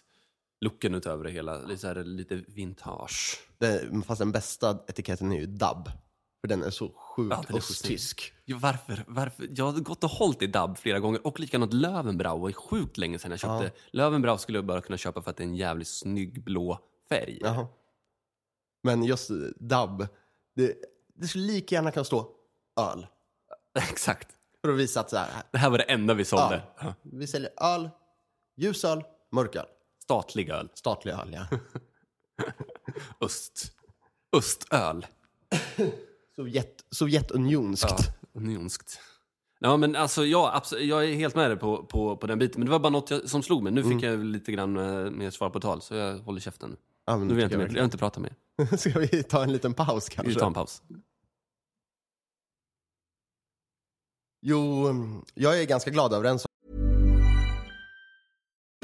[0.61, 1.61] looken utöver det hela.
[1.61, 3.39] Lite, så här, lite vintage.
[3.57, 5.89] Det, fast den bästa etiketten är ju DAB.
[6.41, 7.93] För den är så sjukt Ja, den är så snygg.
[7.95, 8.33] östtysk.
[8.45, 9.47] Ja, varför, varför?
[9.55, 12.47] Jag har gått och hållit i dubb flera gånger och likadant Löwenbrau.
[12.47, 13.71] Det är sjukt länge sedan jag köpte.
[13.91, 17.37] Löwenbrau skulle jag bara kunna köpa för att det är en jävligt snygg blå färg.
[17.41, 17.67] Jaha.
[18.83, 20.07] Men just eh, dubb,
[20.55, 20.75] det,
[21.15, 22.31] det skulle lika gärna kunna stå
[22.79, 23.07] öl.
[23.91, 24.27] Exakt.
[24.61, 26.63] För att visa att så här, Det här var det enda vi sålde.
[26.79, 27.89] ja, vi säljer öl,
[28.57, 29.65] ljusöl, mörköl.
[30.03, 30.69] Statlig öl.
[30.73, 31.57] Statlig öl, ja.
[33.21, 33.71] Öst.
[34.37, 35.05] Östöl.
[36.35, 37.89] Sovjet, Sovjetunionskt.
[37.89, 37.97] Ja,
[38.33, 38.99] unionskt.
[39.59, 42.59] Ja, men alltså, ja, absolut, jag är helt med dig på, på, på den biten.
[42.59, 43.73] Men det var bara något jag, som slog mig.
[43.73, 46.77] Nu fick jag lite grann eh, mer svar på tal, så jag håller käften.
[47.09, 48.33] Ja, men Nu vill jag tycker inte, mer, jag vill inte prata mer.
[48.77, 50.29] Ska vi ta en liten paus kanske?
[50.29, 50.81] Vi tar en paus.
[54.41, 56.51] Jo, mm, jag är ganska glad över en sak.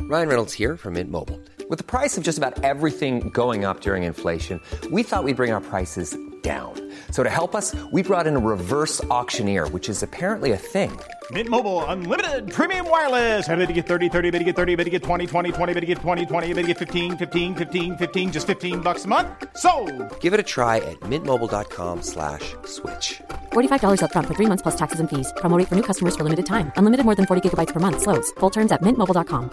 [0.01, 1.39] Ryan Reynolds here from Mint Mobile.
[1.69, 4.59] With the price of just about everything going up during inflation,
[4.91, 6.73] we thought we'd bring our prices down.
[7.09, 10.91] So to help us, we brought in a reverse auctioneer, which is apparently a thing.
[11.31, 13.49] Mint Mobile unlimited premium wireless.
[13.49, 15.73] Ready to get 30, 30, bit to get 30, bit to get 20, 20, 20,
[15.73, 19.05] bit to get 20, 20, bit to get 15, 15, 15, 15 just 15 bucks
[19.05, 19.27] a month.
[19.57, 19.71] So,
[20.19, 23.21] Give it a try at mintmobile.com slash switch.
[23.53, 25.33] $45 upfront for three months plus taxes and fees.
[25.37, 26.71] Promo rate for new customers for limited time.
[26.77, 28.01] Unlimited more than 40 gigabytes per month.
[28.03, 28.29] Slows.
[28.39, 29.49] Full terms at mintmobile.com.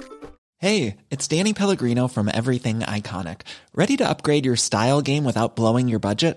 [0.58, 3.40] Hey, it's Danny Pellegrino from Everything Iconic.
[3.74, 6.37] Ready to upgrade your style game without blowing your budget?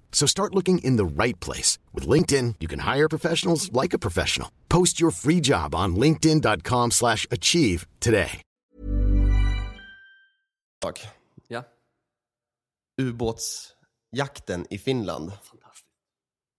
[0.11, 1.79] So start looking in the right place.
[1.93, 4.49] With LinkedIn, you can hire professionals like a professional.
[4.69, 8.41] Post your free job on linkedin.com slash achieve today.
[11.47, 11.63] Ja.
[13.01, 15.31] Ubåtsjakten i Finland.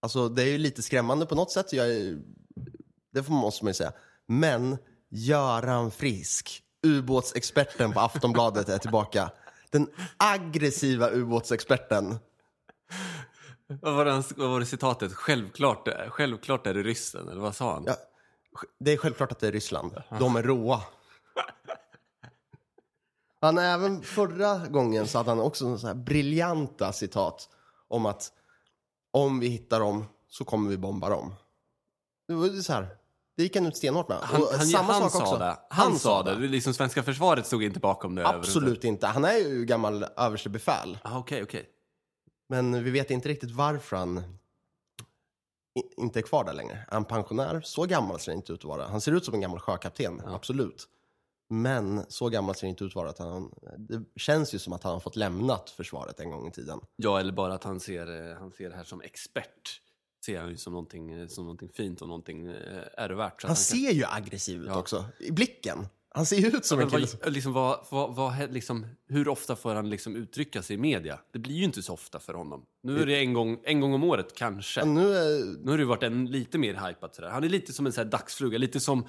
[0.03, 1.73] Alltså det är ju lite skrämmande på något sätt.
[1.73, 2.19] Jag är,
[3.13, 3.93] det får- måste man ju säga.
[4.29, 4.77] Men
[5.11, 9.31] Göran Frisk, ubåtsexperten på Aftonbladet är tillbaka.
[9.71, 12.17] Den aggressiva ubåtsexperten.
[13.83, 15.13] Vad var, det, hans- vad var det citatet?
[15.13, 17.85] Självklart, självklart är det ryssen, eller vad sa han?
[17.87, 17.95] Ja,
[18.81, 20.03] det är självklart att det är Ryssland.
[20.19, 20.81] De är råa.
[23.41, 27.49] Han även förra gången så hade han också så här briljanta citat
[27.89, 28.33] om att
[29.11, 31.35] om vi hittar dem så kommer vi bomba dem.
[32.29, 32.89] Det var så här.
[33.37, 34.19] Det gick han ut stenhårt med.
[34.19, 35.39] Han, han, samma han sak sa också.
[35.39, 35.57] det.
[35.71, 36.35] Han, sa det.
[36.35, 38.27] Liksom svenska försvaret stod inte bakom det.
[38.29, 39.07] Absolut inte.
[39.07, 40.99] Han är ju gammal överstebefäl.
[41.03, 41.69] Ah, Okej, okej.
[42.53, 44.23] Men vi vet inte riktigt varför han
[45.97, 46.75] inte är kvar där längre.
[46.89, 47.61] Är han pensionär?
[47.65, 48.87] Så gammal ser det inte ut att vara.
[48.89, 50.89] Han ser ut som en gammal sjökapten, absolut.
[51.49, 53.11] Men så gammal ser det inte ut att vara.
[53.11, 56.51] Att han, det känns ju som att han har fått lämnat försvaret en gång i
[56.51, 56.81] tiden.
[56.97, 59.81] Ja, eller bara att han ser, eh, han ser det här som expert.
[60.25, 63.41] Ser han ju som någonting, eh, som någonting fint och någonting eh, ärovärt.
[63.41, 64.79] Så att Han kan- ser ju aggressiv ut Ja.
[64.79, 65.87] också, i blicken.
[66.15, 67.07] Han ser ju ut som en kille.
[67.25, 71.19] vad, liksom, vad, vad, vad, liksom, hur ofta får han liksom uttrycka sig i media?
[71.33, 72.65] Det blir ju inte så ofta för honom.
[72.83, 74.81] Nu är det en gång, en gång om året kanske.
[74.81, 77.29] Ja, Nu är, Nu har det varit en lite mer hypat sådär.
[77.29, 79.07] Han är lite som en här dagsfluga, lite som,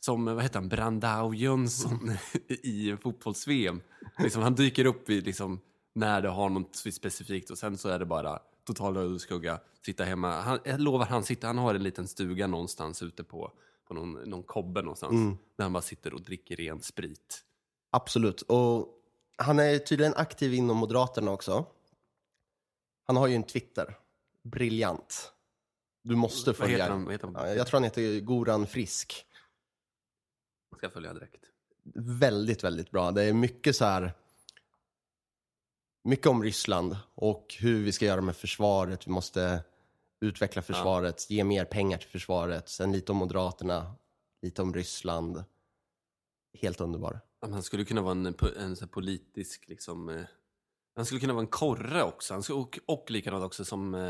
[0.00, 2.12] som vad heter han, Brandao Jönsson
[2.48, 3.80] i fotbolls-VM.
[4.18, 5.60] Liksom, han dyker upp i, liksom,
[5.94, 10.04] när det har något specifikt och sen så är det bara total röd skugga, sitta
[10.04, 10.40] hemma.
[10.40, 13.52] Han, jag lovar, han, sitter, han har en liten stuga någonstans ute på,
[13.84, 15.38] på någon, någon kobbe någonstans.
[15.56, 17.44] Där han bara sitter och dricker ren sprit.
[17.90, 18.42] Absolut.
[18.42, 18.88] Och
[19.36, 21.66] han är tydligen aktiv inom Moderaterna också.
[23.06, 23.98] Han har ju en Twitter.
[24.42, 25.32] Briljant.
[26.02, 26.76] Du måste Vad följa.
[26.76, 27.04] heter han?
[27.04, 27.48] Vad heter han?
[27.48, 29.26] Ja, Jag tror han heter Goran Frisk.
[30.70, 31.40] Jag ska följa direkt.
[31.94, 33.10] Väldigt, väldigt bra.
[33.10, 34.12] Det är mycket så här...
[36.06, 39.06] Mycket om Ryssland och hur vi ska göra med försvaret.
[39.06, 39.64] Vi måste
[40.24, 42.68] utveckla försvaret, ge mer pengar till försvaret.
[42.68, 43.94] Sen lite om Moderaterna,
[44.42, 45.44] lite om Ryssland.
[46.60, 47.20] Helt underbar.
[47.40, 50.22] Ja, Han skulle kunna vara en, en så politisk, liksom, eh,
[50.96, 52.34] han skulle kunna vara en korre också.
[52.34, 54.00] Han skulle, och, och likadant också som eh,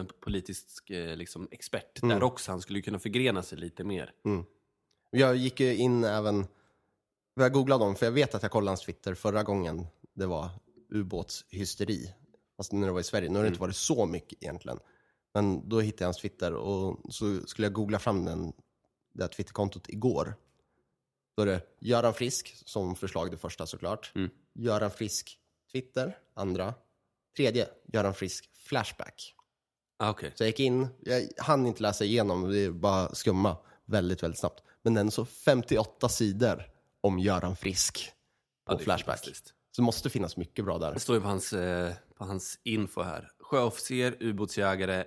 [0.00, 2.50] en politisk eh, liksom, expert där också.
[2.50, 4.12] Han skulle kunna förgrena sig lite mer.
[5.10, 6.46] Jag gick ju in även,
[7.34, 10.50] jag googlade dem för jag vet att jag kollade hans Twitter förra gången det var
[10.90, 12.14] ubåtshysteri.
[12.56, 13.28] Fast när det var i Sverige.
[13.28, 14.78] Nu har det inte varit så mycket egentligen.
[15.34, 18.52] Men då hittade jag hans Twitter och så skulle jag googla fram den,
[19.12, 20.34] det här Twitterkontot igår.
[21.36, 24.12] Då är det Göran Frisk som förslag det första såklart.
[24.54, 25.38] Göran Frisk
[25.72, 26.74] Twitter, andra.
[27.36, 29.34] Tredje, Göran Frisk Flashback.
[29.96, 30.32] Ah, Okej.
[30.34, 34.40] Så jag gick in, jag hann inte läsa igenom, det är bara skumma väldigt, väldigt
[34.40, 34.62] snabbt.
[34.82, 36.70] Men den så 58 sidor
[37.00, 38.12] om Göran Frisk
[38.66, 39.24] på Ja, Flashback.
[39.24, 39.32] Så
[39.76, 40.92] det måste finnas mycket bra där.
[40.94, 43.30] Det står ju på hans, eh, på hans info här.
[43.40, 45.04] Sjöofficer, ubåtsjägare,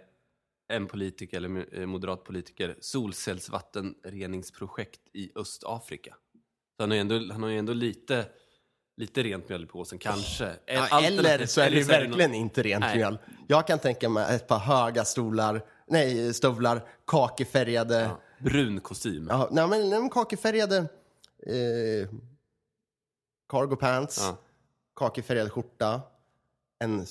[0.68, 6.16] en politiker eller eh, moderat politiker, solcellsvattenreningsprojekt i Östafrika.
[6.78, 8.26] Så han har ju ändå, han har ändå lite,
[8.98, 10.54] lite rent mjöl i påsen, kanske.
[10.66, 12.98] Ja, eller så är det ju verkligen nå- inte rent Nej.
[12.98, 13.18] mjöl.
[13.48, 19.28] Jag kan tänka mig ett par höga stolar, nej, stövlar, kakefärgade, Ja, brun kostym.
[19.30, 19.50] ja.
[19.52, 20.78] nej, men, nej, men kakefärgade
[21.48, 22.10] eh,
[23.50, 24.38] cargo pants, Ja.
[24.96, 26.02] kakefärgad skjorta,
[26.80, 27.06] en eh,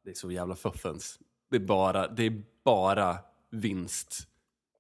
[0.05, 1.19] det är så jävla fuffens.
[1.51, 3.19] Det är bara, det är bara
[3.51, 4.29] vinst.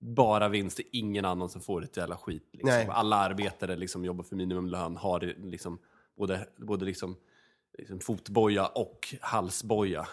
[0.00, 2.48] Bara vinst, det är ingen annan som får ett jävla skit.
[2.52, 2.90] Liksom.
[2.90, 5.78] Alla arbetare liksom jobbar för minimumlön, har liksom
[6.16, 7.16] både, både liksom,
[7.78, 10.06] liksom fotboja och halsboja.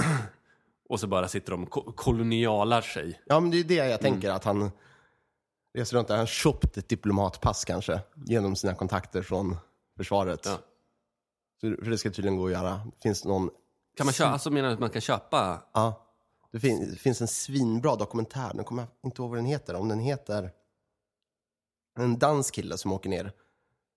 [0.88, 3.20] och så bara sitter de och ko- kolonialar sig.
[3.26, 3.90] Ja, men det är det Mm.
[3.90, 4.70] jag tänker, att han
[5.74, 6.16] reser runt där.
[6.16, 9.56] Han köpt ett diplomatpass kanske, genom sina kontakter från
[9.96, 10.40] försvaret.
[10.46, 10.58] Ja.
[11.60, 12.80] Så, för det ska tydligen gå att göra.
[13.02, 13.50] Finns någon,
[13.96, 15.62] Kan man köpa, alltså menar du att man kan köpa?
[15.72, 16.06] ja,
[16.52, 19.88] det, fin, finns en svinbra dokumentär, nu kommer jag inte ihåg vad den heter, om
[19.88, 20.52] den heter
[21.98, 23.32] en dansk kille som åker ner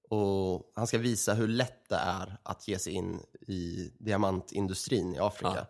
[0.10, 5.20] och han ska visa hur lätt det är att ge sig in i diamantindustrin i
[5.20, 5.54] Afrika.
[5.56, 5.66] Ja.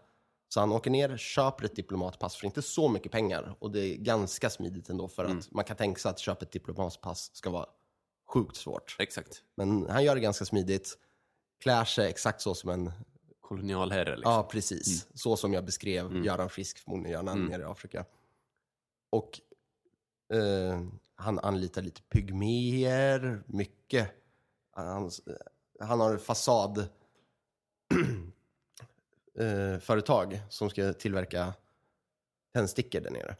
[0.50, 3.98] Så han åker ner, köper ett diplomatpass för inte så mycket pengar och det är
[3.98, 5.38] ganska smidigt ändå för Mm.
[5.38, 7.66] att man kan tänka sig att köpa ett diplomatpass ska vara
[8.34, 8.96] sjukt svårt.
[9.00, 9.44] Exakt.
[9.56, 10.98] Men han gör det ganska smidigt,
[11.62, 12.92] klär sig exakt så som en
[13.56, 14.32] Kolonialherre liksom.
[14.32, 15.08] Ja, precis.
[15.14, 18.06] Så som jag beskrev Göran Frisk förmodligen gör när han är nere i Afrika.
[19.10, 19.42] Och
[20.34, 20.82] eh,
[21.16, 24.10] han anlitar lite pygméer, mycket.
[24.72, 25.12] Han,
[25.80, 26.78] han har fasad
[29.40, 31.54] eh, företag som ska tillverka
[32.54, 33.36] tändstickor där nere.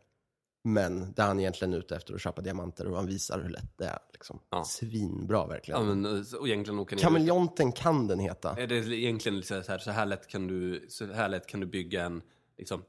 [0.66, 3.78] Men där han egentligen är ute efter att köpa diamanter och han visar hur lätt
[3.78, 4.00] det är.
[4.14, 4.40] Liksom.
[4.50, 4.64] Ja.
[4.64, 5.88] Svinbra verkligen.
[5.88, 7.04] Ja, men, eh, och egentligen åka ner.
[7.04, 8.56] Kameleonten kan den heta.
[8.58, 11.60] Är det egentligen lite så här, så här lätt kan du, så här lätt kan
[11.60, 12.22] du bygga en
[12.58, 12.84] liksom,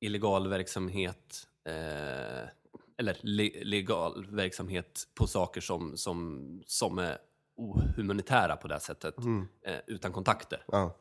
[0.00, 2.48] illegal verksamhet eh,
[2.98, 7.18] eller le, legal verksamhet på saker som, som, som är
[7.56, 9.14] ohumanitära på det här sättet
[9.62, 10.64] eh, utan kontakter.
[10.68, 10.96] Ja.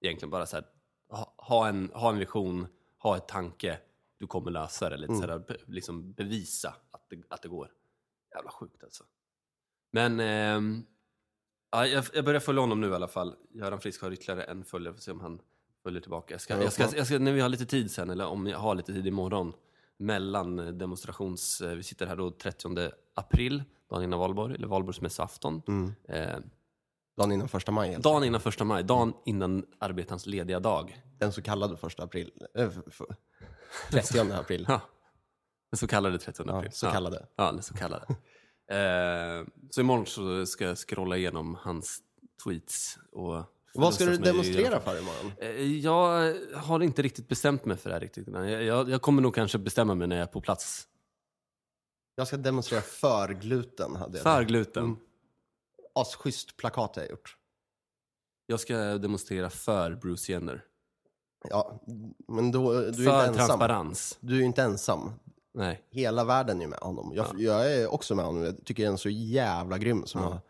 [0.00, 0.64] Egentligen bara så här,
[1.10, 2.66] ha, ha, en, ha en vision,
[2.98, 3.78] ha ett tanke,
[4.18, 4.96] du kommer lösa det.
[4.96, 7.70] Lite så här, be, liksom bevisa att det, att det går.
[8.34, 9.04] Jävla sjukt alltså.
[9.92, 10.18] Men
[11.70, 13.36] ja, jag, jag börjar följa honom nu i alla fall.
[13.50, 15.40] Göran Frisk har ytterligare en följare, får se om han
[15.82, 16.34] följer tillbaka.
[16.34, 18.46] Jag ska, Ja, jag ska, jag ska, när vi har lite tid sen, eller om
[18.46, 19.52] jag har lite tid imorgon,
[19.96, 21.60] mellan eh, demonstrations...
[21.60, 25.62] eh, Vi sitter här då 30 april, dagen innan valborg, eller valborgsmässoafton.
[26.08, 26.38] Eh,
[27.16, 27.90] Dagen innan första maj.
[27.90, 31.02] helt dagen innan första maj, dagen innan arbetarens lediga dag.
[31.18, 32.32] Den så kallade första april.
[32.54, 33.02] Äh, f-
[33.90, 34.64] 30 april.
[34.68, 34.80] Ja,
[35.70, 36.72] den så kallade 30 Ja, april.
[36.72, 37.26] så kallade.
[37.36, 38.06] Ja, den så kallade.
[38.70, 41.98] eh, så imorgon så ska jag scrolla igenom hans
[42.44, 42.98] tweets.
[43.12, 45.32] Och Vad ska du demonstrera för imorgon?
[45.40, 48.28] Eh, Jag har inte riktigt bestämt mig för det här riktigt.
[48.28, 50.88] Jag, jag, jag kommer nog kanske bestämma mig när jag är på plats.
[52.14, 53.96] Jag ska demonstrera för gluten.
[53.96, 54.84] Hade jag För gluten.
[54.84, 54.96] Mm.
[55.94, 57.36] Asschysst plakat jag gjort.
[58.46, 60.64] Jag ska demonstrera för Bruce Jenner.
[61.44, 61.80] Ja,
[62.28, 63.34] men då, du är för inte ensam.
[63.46, 64.18] transparens.
[64.20, 65.12] Du är ju inte ensam.
[65.54, 65.82] Nej.
[65.90, 67.12] Hela världen är med honom.
[67.14, 68.42] Jag, jag är också med honom.
[68.44, 70.40] Jag tycker den är så jävla grym som har,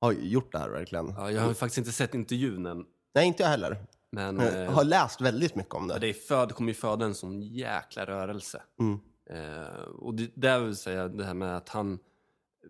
[0.00, 1.14] har gjort det här verkligen.
[1.16, 2.84] Ja, jag har faktiskt inte sett intervjun än.
[3.14, 3.86] Nej, inte jag heller.
[4.10, 5.98] Men Jag eh, har läst väldigt mycket om det.
[5.98, 8.62] det, är föd, kommer ju föda en sån jäkla rörelse.
[8.80, 9.00] Mm.
[9.30, 11.98] Eh, och det, där vill säga det här med att han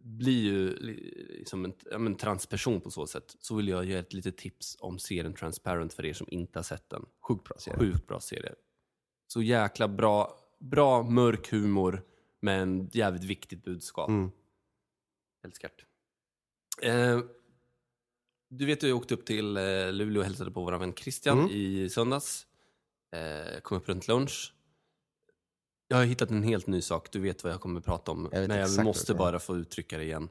[0.03, 3.37] blir ju li- liksom en, ja, men transperson på så sätt.
[3.41, 6.65] Så vill jag ge ett litet tips om serien Transparent för er som inte har
[6.65, 7.07] sett den.
[7.29, 7.79] Sjukt bra serie.
[7.79, 8.55] Sjukt bra serie.
[9.27, 12.03] Så jäkla bra, bra mörk humor
[12.41, 14.09] med en jävligt viktigt budskap.
[14.09, 14.31] Mm.
[15.45, 15.71] Älskar.
[16.83, 17.21] Eh,
[18.51, 21.51] du vet, jag åkte upp till eh, Luleå och hälsade på vår vän Christian Mm.
[21.51, 22.47] i söndags.
[23.13, 24.55] Eh, kom upp runt lunch.
[25.93, 27.09] Jag har hittat en helt ny sak.
[27.11, 28.29] Du vet vad jag kommer att prata om.
[28.33, 30.29] Jag Men jag måste bara få uttrycka det igen.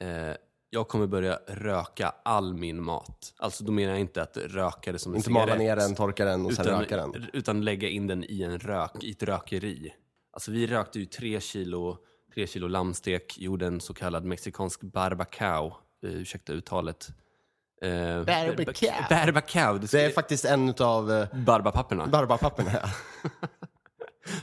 [0.00, 0.34] Eh,
[0.70, 3.34] jag kommer börja röka all min mat.
[3.36, 5.58] Alltså då menar jag inte att röka det som en Inte mala cigarett.
[5.58, 7.26] ner den, torka den och sen utan, röka den.
[7.32, 9.94] utan lägga in den i en rök, i ett rökeri.
[10.32, 11.98] Alltså vi rökte ju tre kilo,
[12.34, 15.66] tre kilo lammstek, gjorde en så kallad mexikansk barbacao,
[16.04, 17.08] eh, ursäkta uttalet.
[17.82, 19.04] Eh, Barbacao.
[19.10, 19.78] Barbacao.
[19.78, 22.06] Det, Det är faktiskt en av uh, Barbapapperna.
[22.06, 22.70] barbapapperna.
[22.82, 22.88] ja.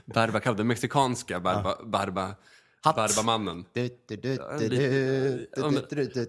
[0.05, 2.35] Barbacao, den mexikanska barba, barba,
[2.95, 3.65] barbamannen.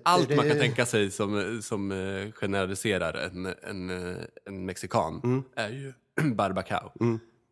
[0.05, 5.43] Allt man kan tänka sig som, som eh, generaliserar en, en, eh, en mexikan Mm.
[5.55, 5.93] är ju
[6.35, 6.93] Barbacao.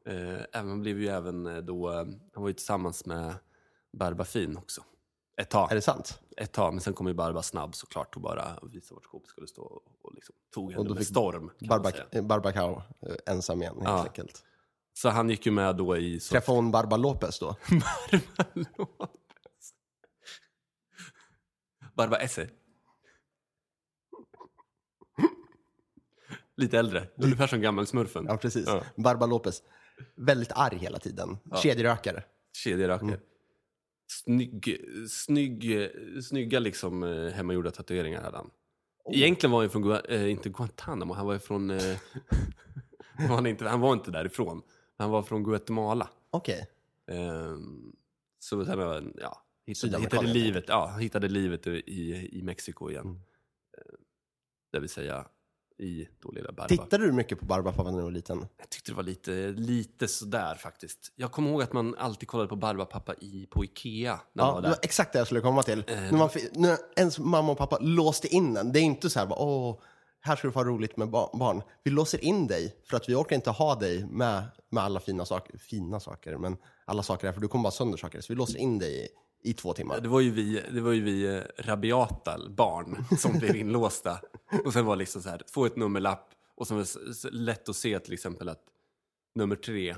[0.07, 3.35] Eh, Även, blev ju även då, han var ju tillsammans med
[3.93, 4.81] Barbafin också.
[5.41, 5.71] Ett tag.
[5.71, 6.21] Är det sant?
[6.37, 9.47] Ett tag, men sen kom ju Barba snabb såklart och bara visade vart skåpet skulle
[9.47, 9.63] stå
[10.03, 11.51] och, liksom tog henne med storm.
[11.59, 12.83] Barbac- Barbacao
[13.27, 14.03] ensam igen, helt Ja.
[14.03, 14.43] enkelt.
[14.99, 16.21] Så han gick ju med då i...
[16.21, 16.33] Så...
[16.33, 17.57] Träffade hon Barba Lopez då?
[21.95, 22.39] Barba Lopez.
[22.39, 22.49] Esse.
[26.57, 28.27] Lite äldre, ungefär som gammelsmurfen.
[28.29, 28.67] Ja, precis.
[28.67, 28.83] Ja.
[28.97, 29.63] Barba Lopez.
[30.15, 31.39] Väldigt arg hela tiden.
[31.63, 32.23] Kedjerökare.
[32.53, 33.09] Kedjerökare.
[33.09, 33.21] Mm.
[34.13, 34.81] Snygg,
[35.11, 35.91] snygg,
[36.23, 38.51] snygga liksom eh, hemmagjorda tatueringar hade han.
[39.05, 39.17] Oh.
[39.17, 41.69] Egentligen var han ju från, Gua- eh, inte Guantanamo, han var ju från,
[43.29, 44.63] var han, inte, han var inte därifrån.
[44.99, 46.09] Han var från Guatemala.
[46.31, 46.67] Okej.
[47.11, 47.93] Ehm,
[48.39, 53.05] så sen, han, ja, hittade, hittade, livet, ja, hittade livet i, i Mexiko igen.
[53.05, 53.17] Mm.
[53.79, 53.95] Eh,
[54.73, 55.27] det vill säga
[55.79, 56.69] i då lilla Barba.
[56.69, 58.47] Tittade du mycket på Barbapapa när du var liten?
[58.57, 61.13] Jag tyckte det var lite, lite sådär faktiskt.
[61.17, 64.63] Jag kommer ihåg att man alltid kollade på Barbapapa i, på Ikea när Ja, var
[64.63, 65.85] det var exakt det jag skulle komma till.
[65.89, 68.73] Eh, när, man, fi- när ens mamma och pappa låste in den.
[68.73, 69.81] Det är inte så här, bara, åh,
[70.27, 71.63] här ska du få ha roligt med ba- barn.
[71.83, 75.25] Vi låser in dig för att vi orkar inte ha dig med, med alla fina
[75.25, 75.59] saker.
[75.59, 78.21] Fina saker, men alla saker här, för du kommer bara sönder saker.
[78.21, 79.05] Så vi låser in dig
[79.45, 80.01] i, i två timmar.
[80.01, 84.21] Det var ju vi, det var ju vi eh, rabiata barn som blev inlåsta.
[84.65, 86.83] Och sen var det liksom så här, få ett nummerlapp och så var
[87.23, 88.63] det lätt att se till exempel att
[89.35, 89.97] nummer tre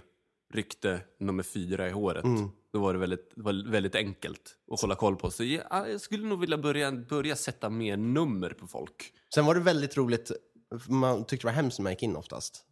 [0.55, 2.25] ryckte nummer fyra i håret.
[2.73, 5.31] Då var det väldigt, var väldigt enkelt att hålla koll på.
[5.31, 9.13] Så ja, jag skulle nog vilja börja, börja sätta mer nummer på folk.
[9.35, 10.31] Sen var det väldigt roligt,
[10.89, 12.65] man tyckte det var hemskt när man gick in oftast.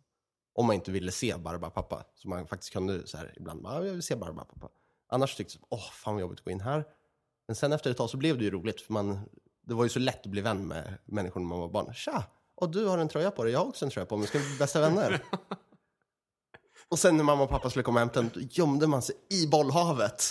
[0.54, 2.04] Om man inte ville se Barbapapa.
[2.14, 4.68] Så man faktiskt kunde så här ibland, bara, "Ja, jag vill se Barbapapa.
[5.08, 6.84] Annars tyckte jag, åh fan vad jobbigt att gå in här.
[7.46, 9.18] Men sen efter ett tag så blev det ju roligt, för man,
[9.66, 11.94] det var ju så lätt att bli vän med människor när man var barn.
[11.94, 14.28] Tja, och du har en tröja på dig, jag har också en tröja på mig,
[14.28, 15.22] ska vi bli bästa vänner?
[16.88, 20.22] och sen när mamma och pappa skulle komma den, då gömde man sig i bollhavet.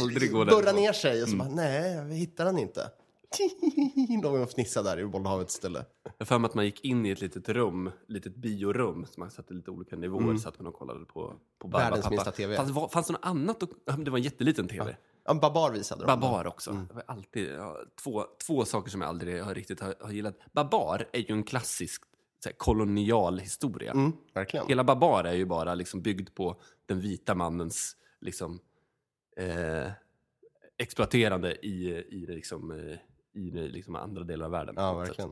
[0.00, 2.90] Aldrig gå Burra ner sig och så bara, nej, vi hittar den inte.
[4.22, 5.84] Låg och fnissade där i bollhavets ställe.
[6.18, 9.30] Jag för mig att man gick in i ett litet rum, litet biorum, så man
[9.30, 12.10] satte lite olika nivåer så att man och kollade på, på Världens Barbapapa.
[12.10, 12.56] minsta TV.
[12.56, 13.62] Fanns, var, fanns det något annat?
[13.84, 14.96] ja, Det var en jätteliten tv.
[15.24, 16.06] Ja, Babar visade de.
[16.06, 16.86] Babar också.
[16.88, 20.38] Det var alltid, ja, två, två saker som jag aldrig har riktigt har, har gillat.
[20.52, 22.02] Babar är ju en klassisk
[22.48, 23.92] här, kolonial historia.
[23.92, 24.66] Mm, verkligen.
[24.66, 28.60] Hela Babar är ju bara liksom byggd på den vita mannens liksom,
[29.36, 29.90] eh,
[30.78, 34.74] exploaterande i, i, liksom, eh, i liksom, andra delar av världen.
[34.78, 35.30] Ja, verkligen.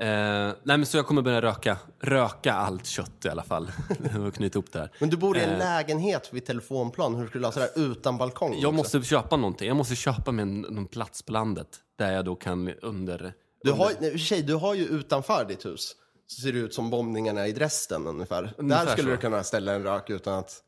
[0.00, 3.70] Eh, nej men så jag kommer börja röka, röka allt kött i alla fall.
[4.26, 4.90] och knyta ihop det här.
[4.98, 5.58] Men du bor i en Eh.
[5.58, 7.14] lägenhet vid telefonplan.
[7.14, 8.50] Hur skulle du lösa det här utan balkong?
[8.52, 8.72] Jag också?
[8.72, 9.68] måste köpa någonting.
[9.68, 13.34] Jag måste köpa mig en, någon plats på landet där jag då kan under...
[13.64, 15.96] Du har, nej, sig, du har ju utanför ditt hus,
[16.26, 18.54] så ser det ut som bombningarna i Dresden ungefär.
[18.58, 19.10] Ungefär Där skulle så.
[19.10, 20.62] du kunna ställa en rök utan att...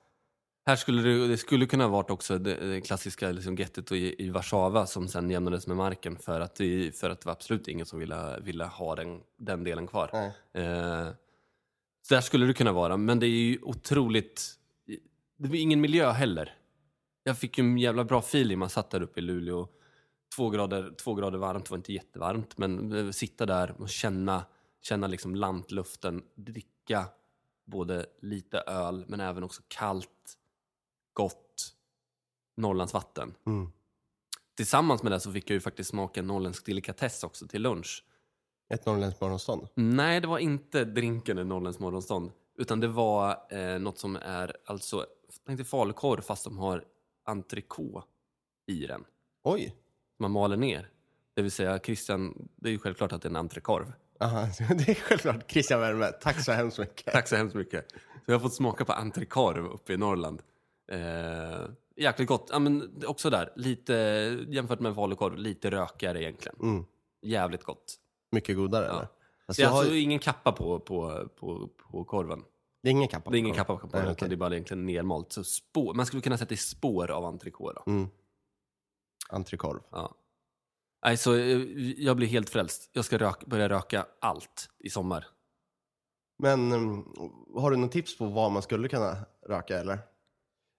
[0.67, 4.87] Här skulle det, det skulle kunna varit också det, klassiska liksom gettot i, i Warszawa
[4.87, 7.99] som sen jämnades med marken för att, det, för att det var absolut ingen som
[7.99, 10.11] ville, ville ha den, den delen kvar.
[10.55, 11.09] Eh,
[12.09, 14.53] så där skulle det kunna vara, men det är ju otroligt...
[15.39, 16.55] Det var ingen miljö heller.
[17.25, 18.59] Jag fick ju en jävla bra feeling.
[18.59, 19.69] Man satt där uppe i Luleå.
[20.37, 24.45] Två grader, två grader varmt, var inte jättevarmt, men eh, sitta där och känna,
[24.81, 27.05] känna liksom lantluften, dricka
[27.65, 30.39] både lite öl men även också kallt,
[31.13, 31.75] gott
[32.57, 33.35] Norrlandsvatten.
[33.47, 33.73] Mm.
[34.57, 38.05] Tillsammans med det så fick jag ju faktiskt smaka en norrländsk delikatess också till lunch.
[38.69, 39.69] Ett norrländskt morgonstånd.
[39.75, 42.33] Nej, det var inte drinken i Norrlands morgonstånd.
[42.59, 45.07] Utan det var eh, något som är alltså,
[45.47, 46.85] tänk dig falukorv fast de har
[47.25, 48.07] entrecote
[48.67, 49.05] i den.
[49.43, 49.86] Oj!
[50.19, 50.89] Man maler ner.
[51.35, 53.93] Det vill säga, Christian, det är ju självklart att det är en entrekorv.
[54.21, 56.07] Aha, det är självklart Christian Värme.
[56.21, 57.13] Tack så hemskt mycket.
[57.13, 57.93] Tack så hemskt mycket.
[57.93, 60.43] Så jag har fått smaka på entrekorv uppe i Norrland.
[60.93, 62.49] Eh, jäkligt gott.
[62.53, 63.93] Ja, men också där, lite,
[64.49, 66.57] jämfört med falukorv, lite rökigare egentligen.
[66.63, 66.85] Mm.
[67.23, 67.95] Jävligt gott.
[68.33, 68.91] Mycket godare Ja.
[68.91, 69.01] eller?
[69.47, 72.45] Alltså, Det är jag har, alltså ingen kappa på, på, på, på korven.
[72.83, 74.13] Det är ingen kappa Det är ingen kappa på Nej, den, okej.
[74.13, 75.33] utan det är bara egentligen nermalt.
[75.33, 77.81] Så spår, man skulle kunna sätta i spår av entrecote.
[77.87, 78.09] Mm.
[79.29, 79.81] Entrekorv.
[79.91, 80.15] Ja.
[81.05, 81.61] Nej, så eh,
[81.97, 82.91] jag blir helt frälst.
[82.93, 85.27] Jag ska röka, börja röka allt i sommar.
[86.39, 87.05] Men mm,
[87.55, 89.17] har du någon tips på vad man skulle kunna
[89.49, 89.99] röka eller?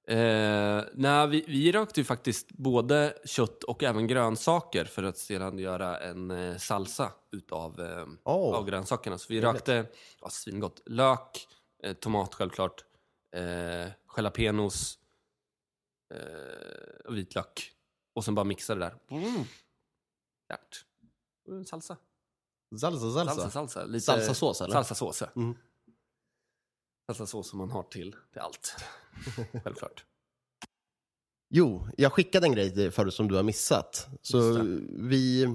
[0.07, 5.59] Eh, nej, vi, vi rökte ju faktiskt både kött och även grönsaker för att sedan
[5.59, 8.55] göra en eh, salsa utav eh, Åh.
[8.55, 9.17] av grönsakerna.
[9.17, 9.69] Så vi Trevligt.
[9.69, 9.85] rökte
[10.21, 10.81] ja, svingott.
[10.85, 11.47] Lök,
[11.83, 12.83] eh, tomat självklart,
[13.35, 14.99] eh, jalapenos,
[17.05, 17.71] och vitlök.
[18.17, 18.95] Och sen bara mixa det där.
[19.09, 19.45] Mm.
[21.65, 21.97] Salsa.
[22.79, 23.25] Salsa, salsa.
[23.25, 23.85] Salsa, salsa.
[23.85, 24.73] Lite, Salsasås, eller?
[24.73, 25.27] Salsasås, ja.
[25.35, 25.57] Mm.
[27.07, 28.75] Salsasås som man har till, till allt.
[29.63, 30.05] Självklart.
[31.49, 34.07] Jo, jag skickade en grej till förut som du har missat.
[34.21, 35.45] Så vi,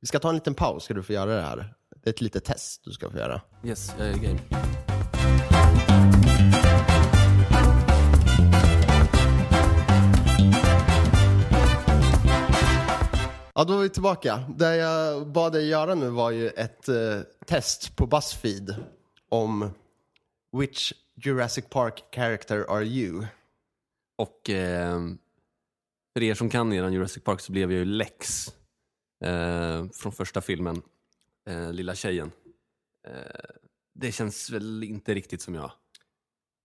[0.00, 1.74] vi ska ta en liten paus, ska du få göra det här.
[1.96, 3.42] Det är ett litet test du ska få göra.
[3.64, 4.40] Yes, jag är game.
[13.58, 14.44] Ja, då är vi tillbaka.
[14.58, 18.76] Det jag bad dig göra nu var ju ett eh, test på Buzzfeed
[19.28, 19.70] om
[20.56, 23.26] Which Jurassic Park character are you?
[24.18, 25.00] Och eh,
[26.12, 28.48] för er som kan eran Jurassic Park så blev jag ju Lex
[29.24, 30.82] eh, från första filmen,
[31.48, 32.32] eh, Lilla tjejen.
[33.08, 33.12] Eh,
[33.94, 35.70] det känns väl inte riktigt som jag.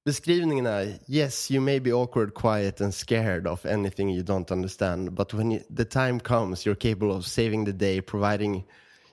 [0.05, 5.13] Beskrivningen är Yes, you may be awkward, quiet and scared of anything you don't understand,
[5.13, 8.55] but when you, the time comes you're capable of saving the day, providing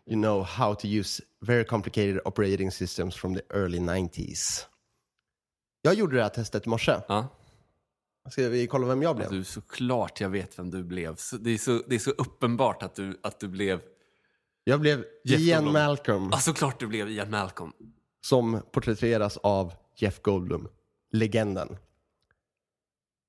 [0.07, 4.64] you know how to use very complicated operating systems from the early 90s.
[5.82, 7.01] Jag gjorde det här testet i morse.
[7.09, 7.28] Ja,
[8.30, 9.30] Ska vi kolla vem jag blev?
[9.30, 11.16] du, såklart jag vet vem du blev.
[11.41, 13.80] Det, är så, det är så uppenbart att du, att du blev...
[14.64, 15.82] Jag blev Jeff Ian Goldblum.
[15.82, 16.28] Malcolm.
[16.32, 17.72] Ja, såklart du blev Ian Malcolm.
[18.26, 20.68] som porträtteras av Jeff Goldblum,
[21.13, 21.77] legenden.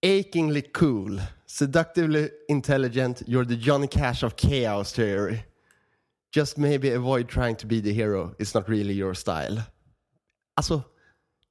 [0.02, 5.40] Achingly cool, seductively intelligent, you're the Johnny Cash of chaos theory.
[6.36, 9.62] Just maybe avoid trying to be the hero, it's not really your style.
[10.56, 10.82] Alltså,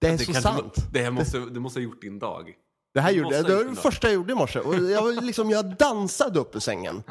[0.01, 0.75] det är Det, så sant.
[0.93, 2.55] det, här måste, det måste ha gjort din dag.
[2.95, 4.61] Det här gjorde det var det första jag gjorde i morse.
[4.61, 7.03] Och jag, liksom, jag dansade upp ur sängen.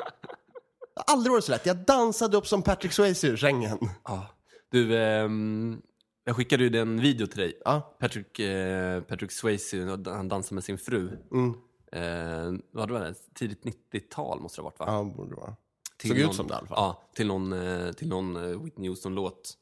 [1.07, 1.65] Aldrig varit så lätt.
[1.65, 3.77] Jag dansade upp som Patrick Swayze ur sängen.
[4.03, 4.27] Ja.
[4.71, 5.81] Du, ehm,
[6.27, 7.61] jag skickade ju en video till dig.
[7.65, 7.95] Ja.
[7.99, 11.17] Patrick, eh, Patrick Swayze, han dansar med sin fru.
[11.31, 11.53] Mm.
[11.91, 13.13] Eh, vad var det?
[13.33, 14.85] Tidigt 90-tal måste det ha varit va?
[14.87, 15.55] Ja, borde det vara.
[15.97, 16.77] Till såg ut någon, som det i alla fall.
[16.77, 19.53] Ja, till någon, eh, till någon eh, Whitney Houston-låt.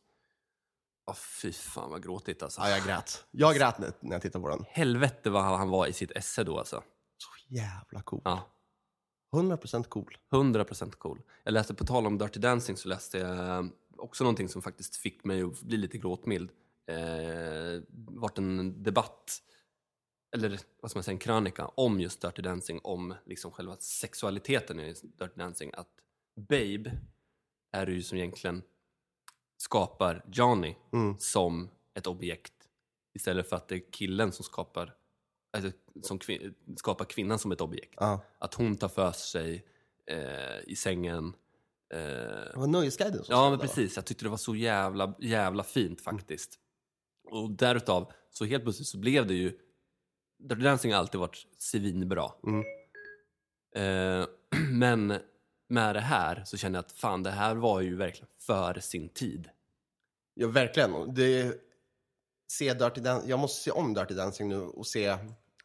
[1.07, 2.61] Ja, fy fan vad gråtigt alltså.
[2.61, 3.25] Ja, jag grät.
[3.31, 4.65] Jag grät när- när jag tittade på den.
[4.69, 6.83] Helvete vad han var i sitt esse då alltså.
[7.17, 8.21] Så jävla cool.
[8.23, 8.49] Ja,
[9.33, 10.17] 100% cool.
[10.31, 11.21] 100% cool.
[11.43, 15.23] Jag läste, på tal om Dirty Dancing, så läste jag också någonting som faktiskt fick
[15.23, 16.49] mig att bli lite gråtmild.
[16.87, 19.41] Eh, vart en debatt,
[20.35, 24.79] eller vad ska man säga, en krönika om just Dirty Dancing, om liksom själva sexualiteten
[24.79, 25.71] i Dirty Dancing.
[25.73, 25.89] Att
[26.35, 26.97] Babe
[27.71, 28.63] är det ju som egentligen
[29.57, 31.15] skapar Johnny Mm.
[31.19, 32.53] som ett objekt
[33.13, 34.95] istället för att det är killen som skapar,
[35.57, 35.71] alltså,
[36.01, 37.93] som kvin- skapar kvinnan som ett objekt.
[37.97, 38.19] Ja.
[38.37, 39.65] Att hon tar för sig
[40.05, 41.33] eh, i sängen.
[41.93, 43.95] Eh, Det var Nöjesguiden som ja, men precis.
[43.95, 46.59] Jag tyckte det var så jävla, jävla fint faktiskt.
[47.31, 49.59] Och därutav, så helt plötsligt så blev det ju...
[50.49, 52.31] Dirty Dancing har alltid varit svinbra.
[52.47, 52.63] Mm.
[53.75, 54.27] Eh,
[54.71, 55.19] men
[55.69, 59.09] med det här så känner jag att fan, det här var ju verkligen före sin
[59.09, 59.49] tid.
[60.33, 61.13] Ja, verkligen.
[61.13, 61.61] Det,
[62.51, 65.17] se Dirty Dan- jag måste se om Dirty Dancing nu och se,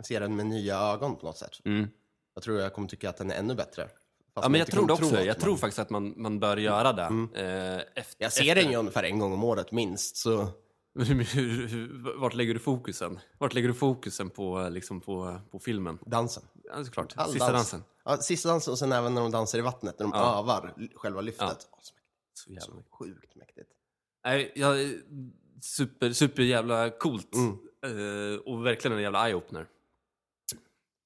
[0.05, 1.61] se den med nya ögon på något sätt.
[1.65, 1.89] Mm.
[2.35, 3.89] Jag tror jag kommer tycka att den är ännu bättre.
[4.35, 5.09] Ja, man men jag tror det också.
[5.11, 7.03] tro jag att tror man- faktiskt att man, man bör göra det.
[7.03, 8.55] Eh, efter, Jag ser efter.
[8.55, 10.49] den ju ungefär en gång om året minst, så
[12.17, 13.19] Vart lägger du fokusen?
[13.39, 15.99] Vart lägger du fokusen på, liksom på, på filmen?
[16.07, 16.43] dansen.
[16.65, 17.13] Ja, såklart.
[17.17, 17.71] All Sista dans.
[17.71, 17.85] dansen.
[18.05, 20.39] Ja, sista dansen och sen även när de dansar i vattnet, när de Ja.
[20.39, 21.69] övar själva lyftet.
[21.71, 21.79] Ja.
[22.35, 23.71] Så jävla sjukt mäktigt.
[24.25, 24.91] Nej, jag,
[25.63, 27.35] super, super jävla coolt.
[27.35, 27.59] Mm.
[27.85, 29.67] Eh, och verkligen en jävla eye-opener.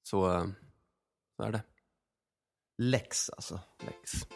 [0.03, 0.45] Så, eh,
[1.37, 1.61] så är det.
[2.77, 3.59] Lex alltså.
[3.85, 4.27] Lex.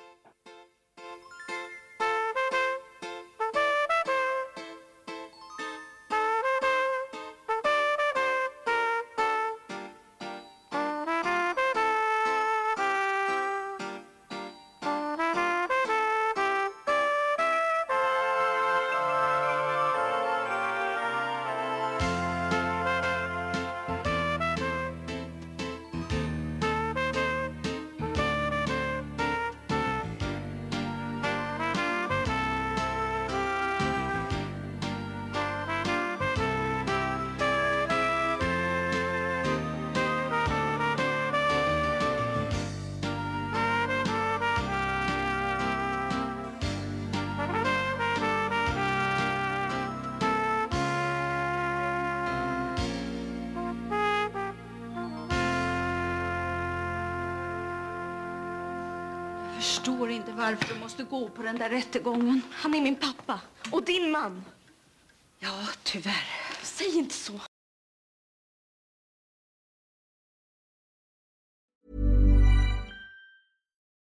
[59.60, 62.41] Förstår inte varför du måste gå på den där rättegången.
[62.51, 63.41] Han är min pappa.
[63.72, 64.43] Och din man.
[65.39, 66.24] Ja, tyvärr.
[66.64, 67.34] Säg inte så.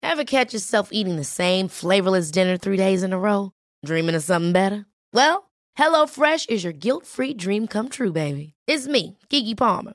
[0.02, 3.50] Ever catch yourself eating the same flavorless dinner three days in a row?
[3.86, 4.84] Dreaming of something better?
[5.12, 8.54] Well, HelloFresh is your guilt-free dream come true, baby.
[8.66, 9.94] It's me, Kiki Palmer.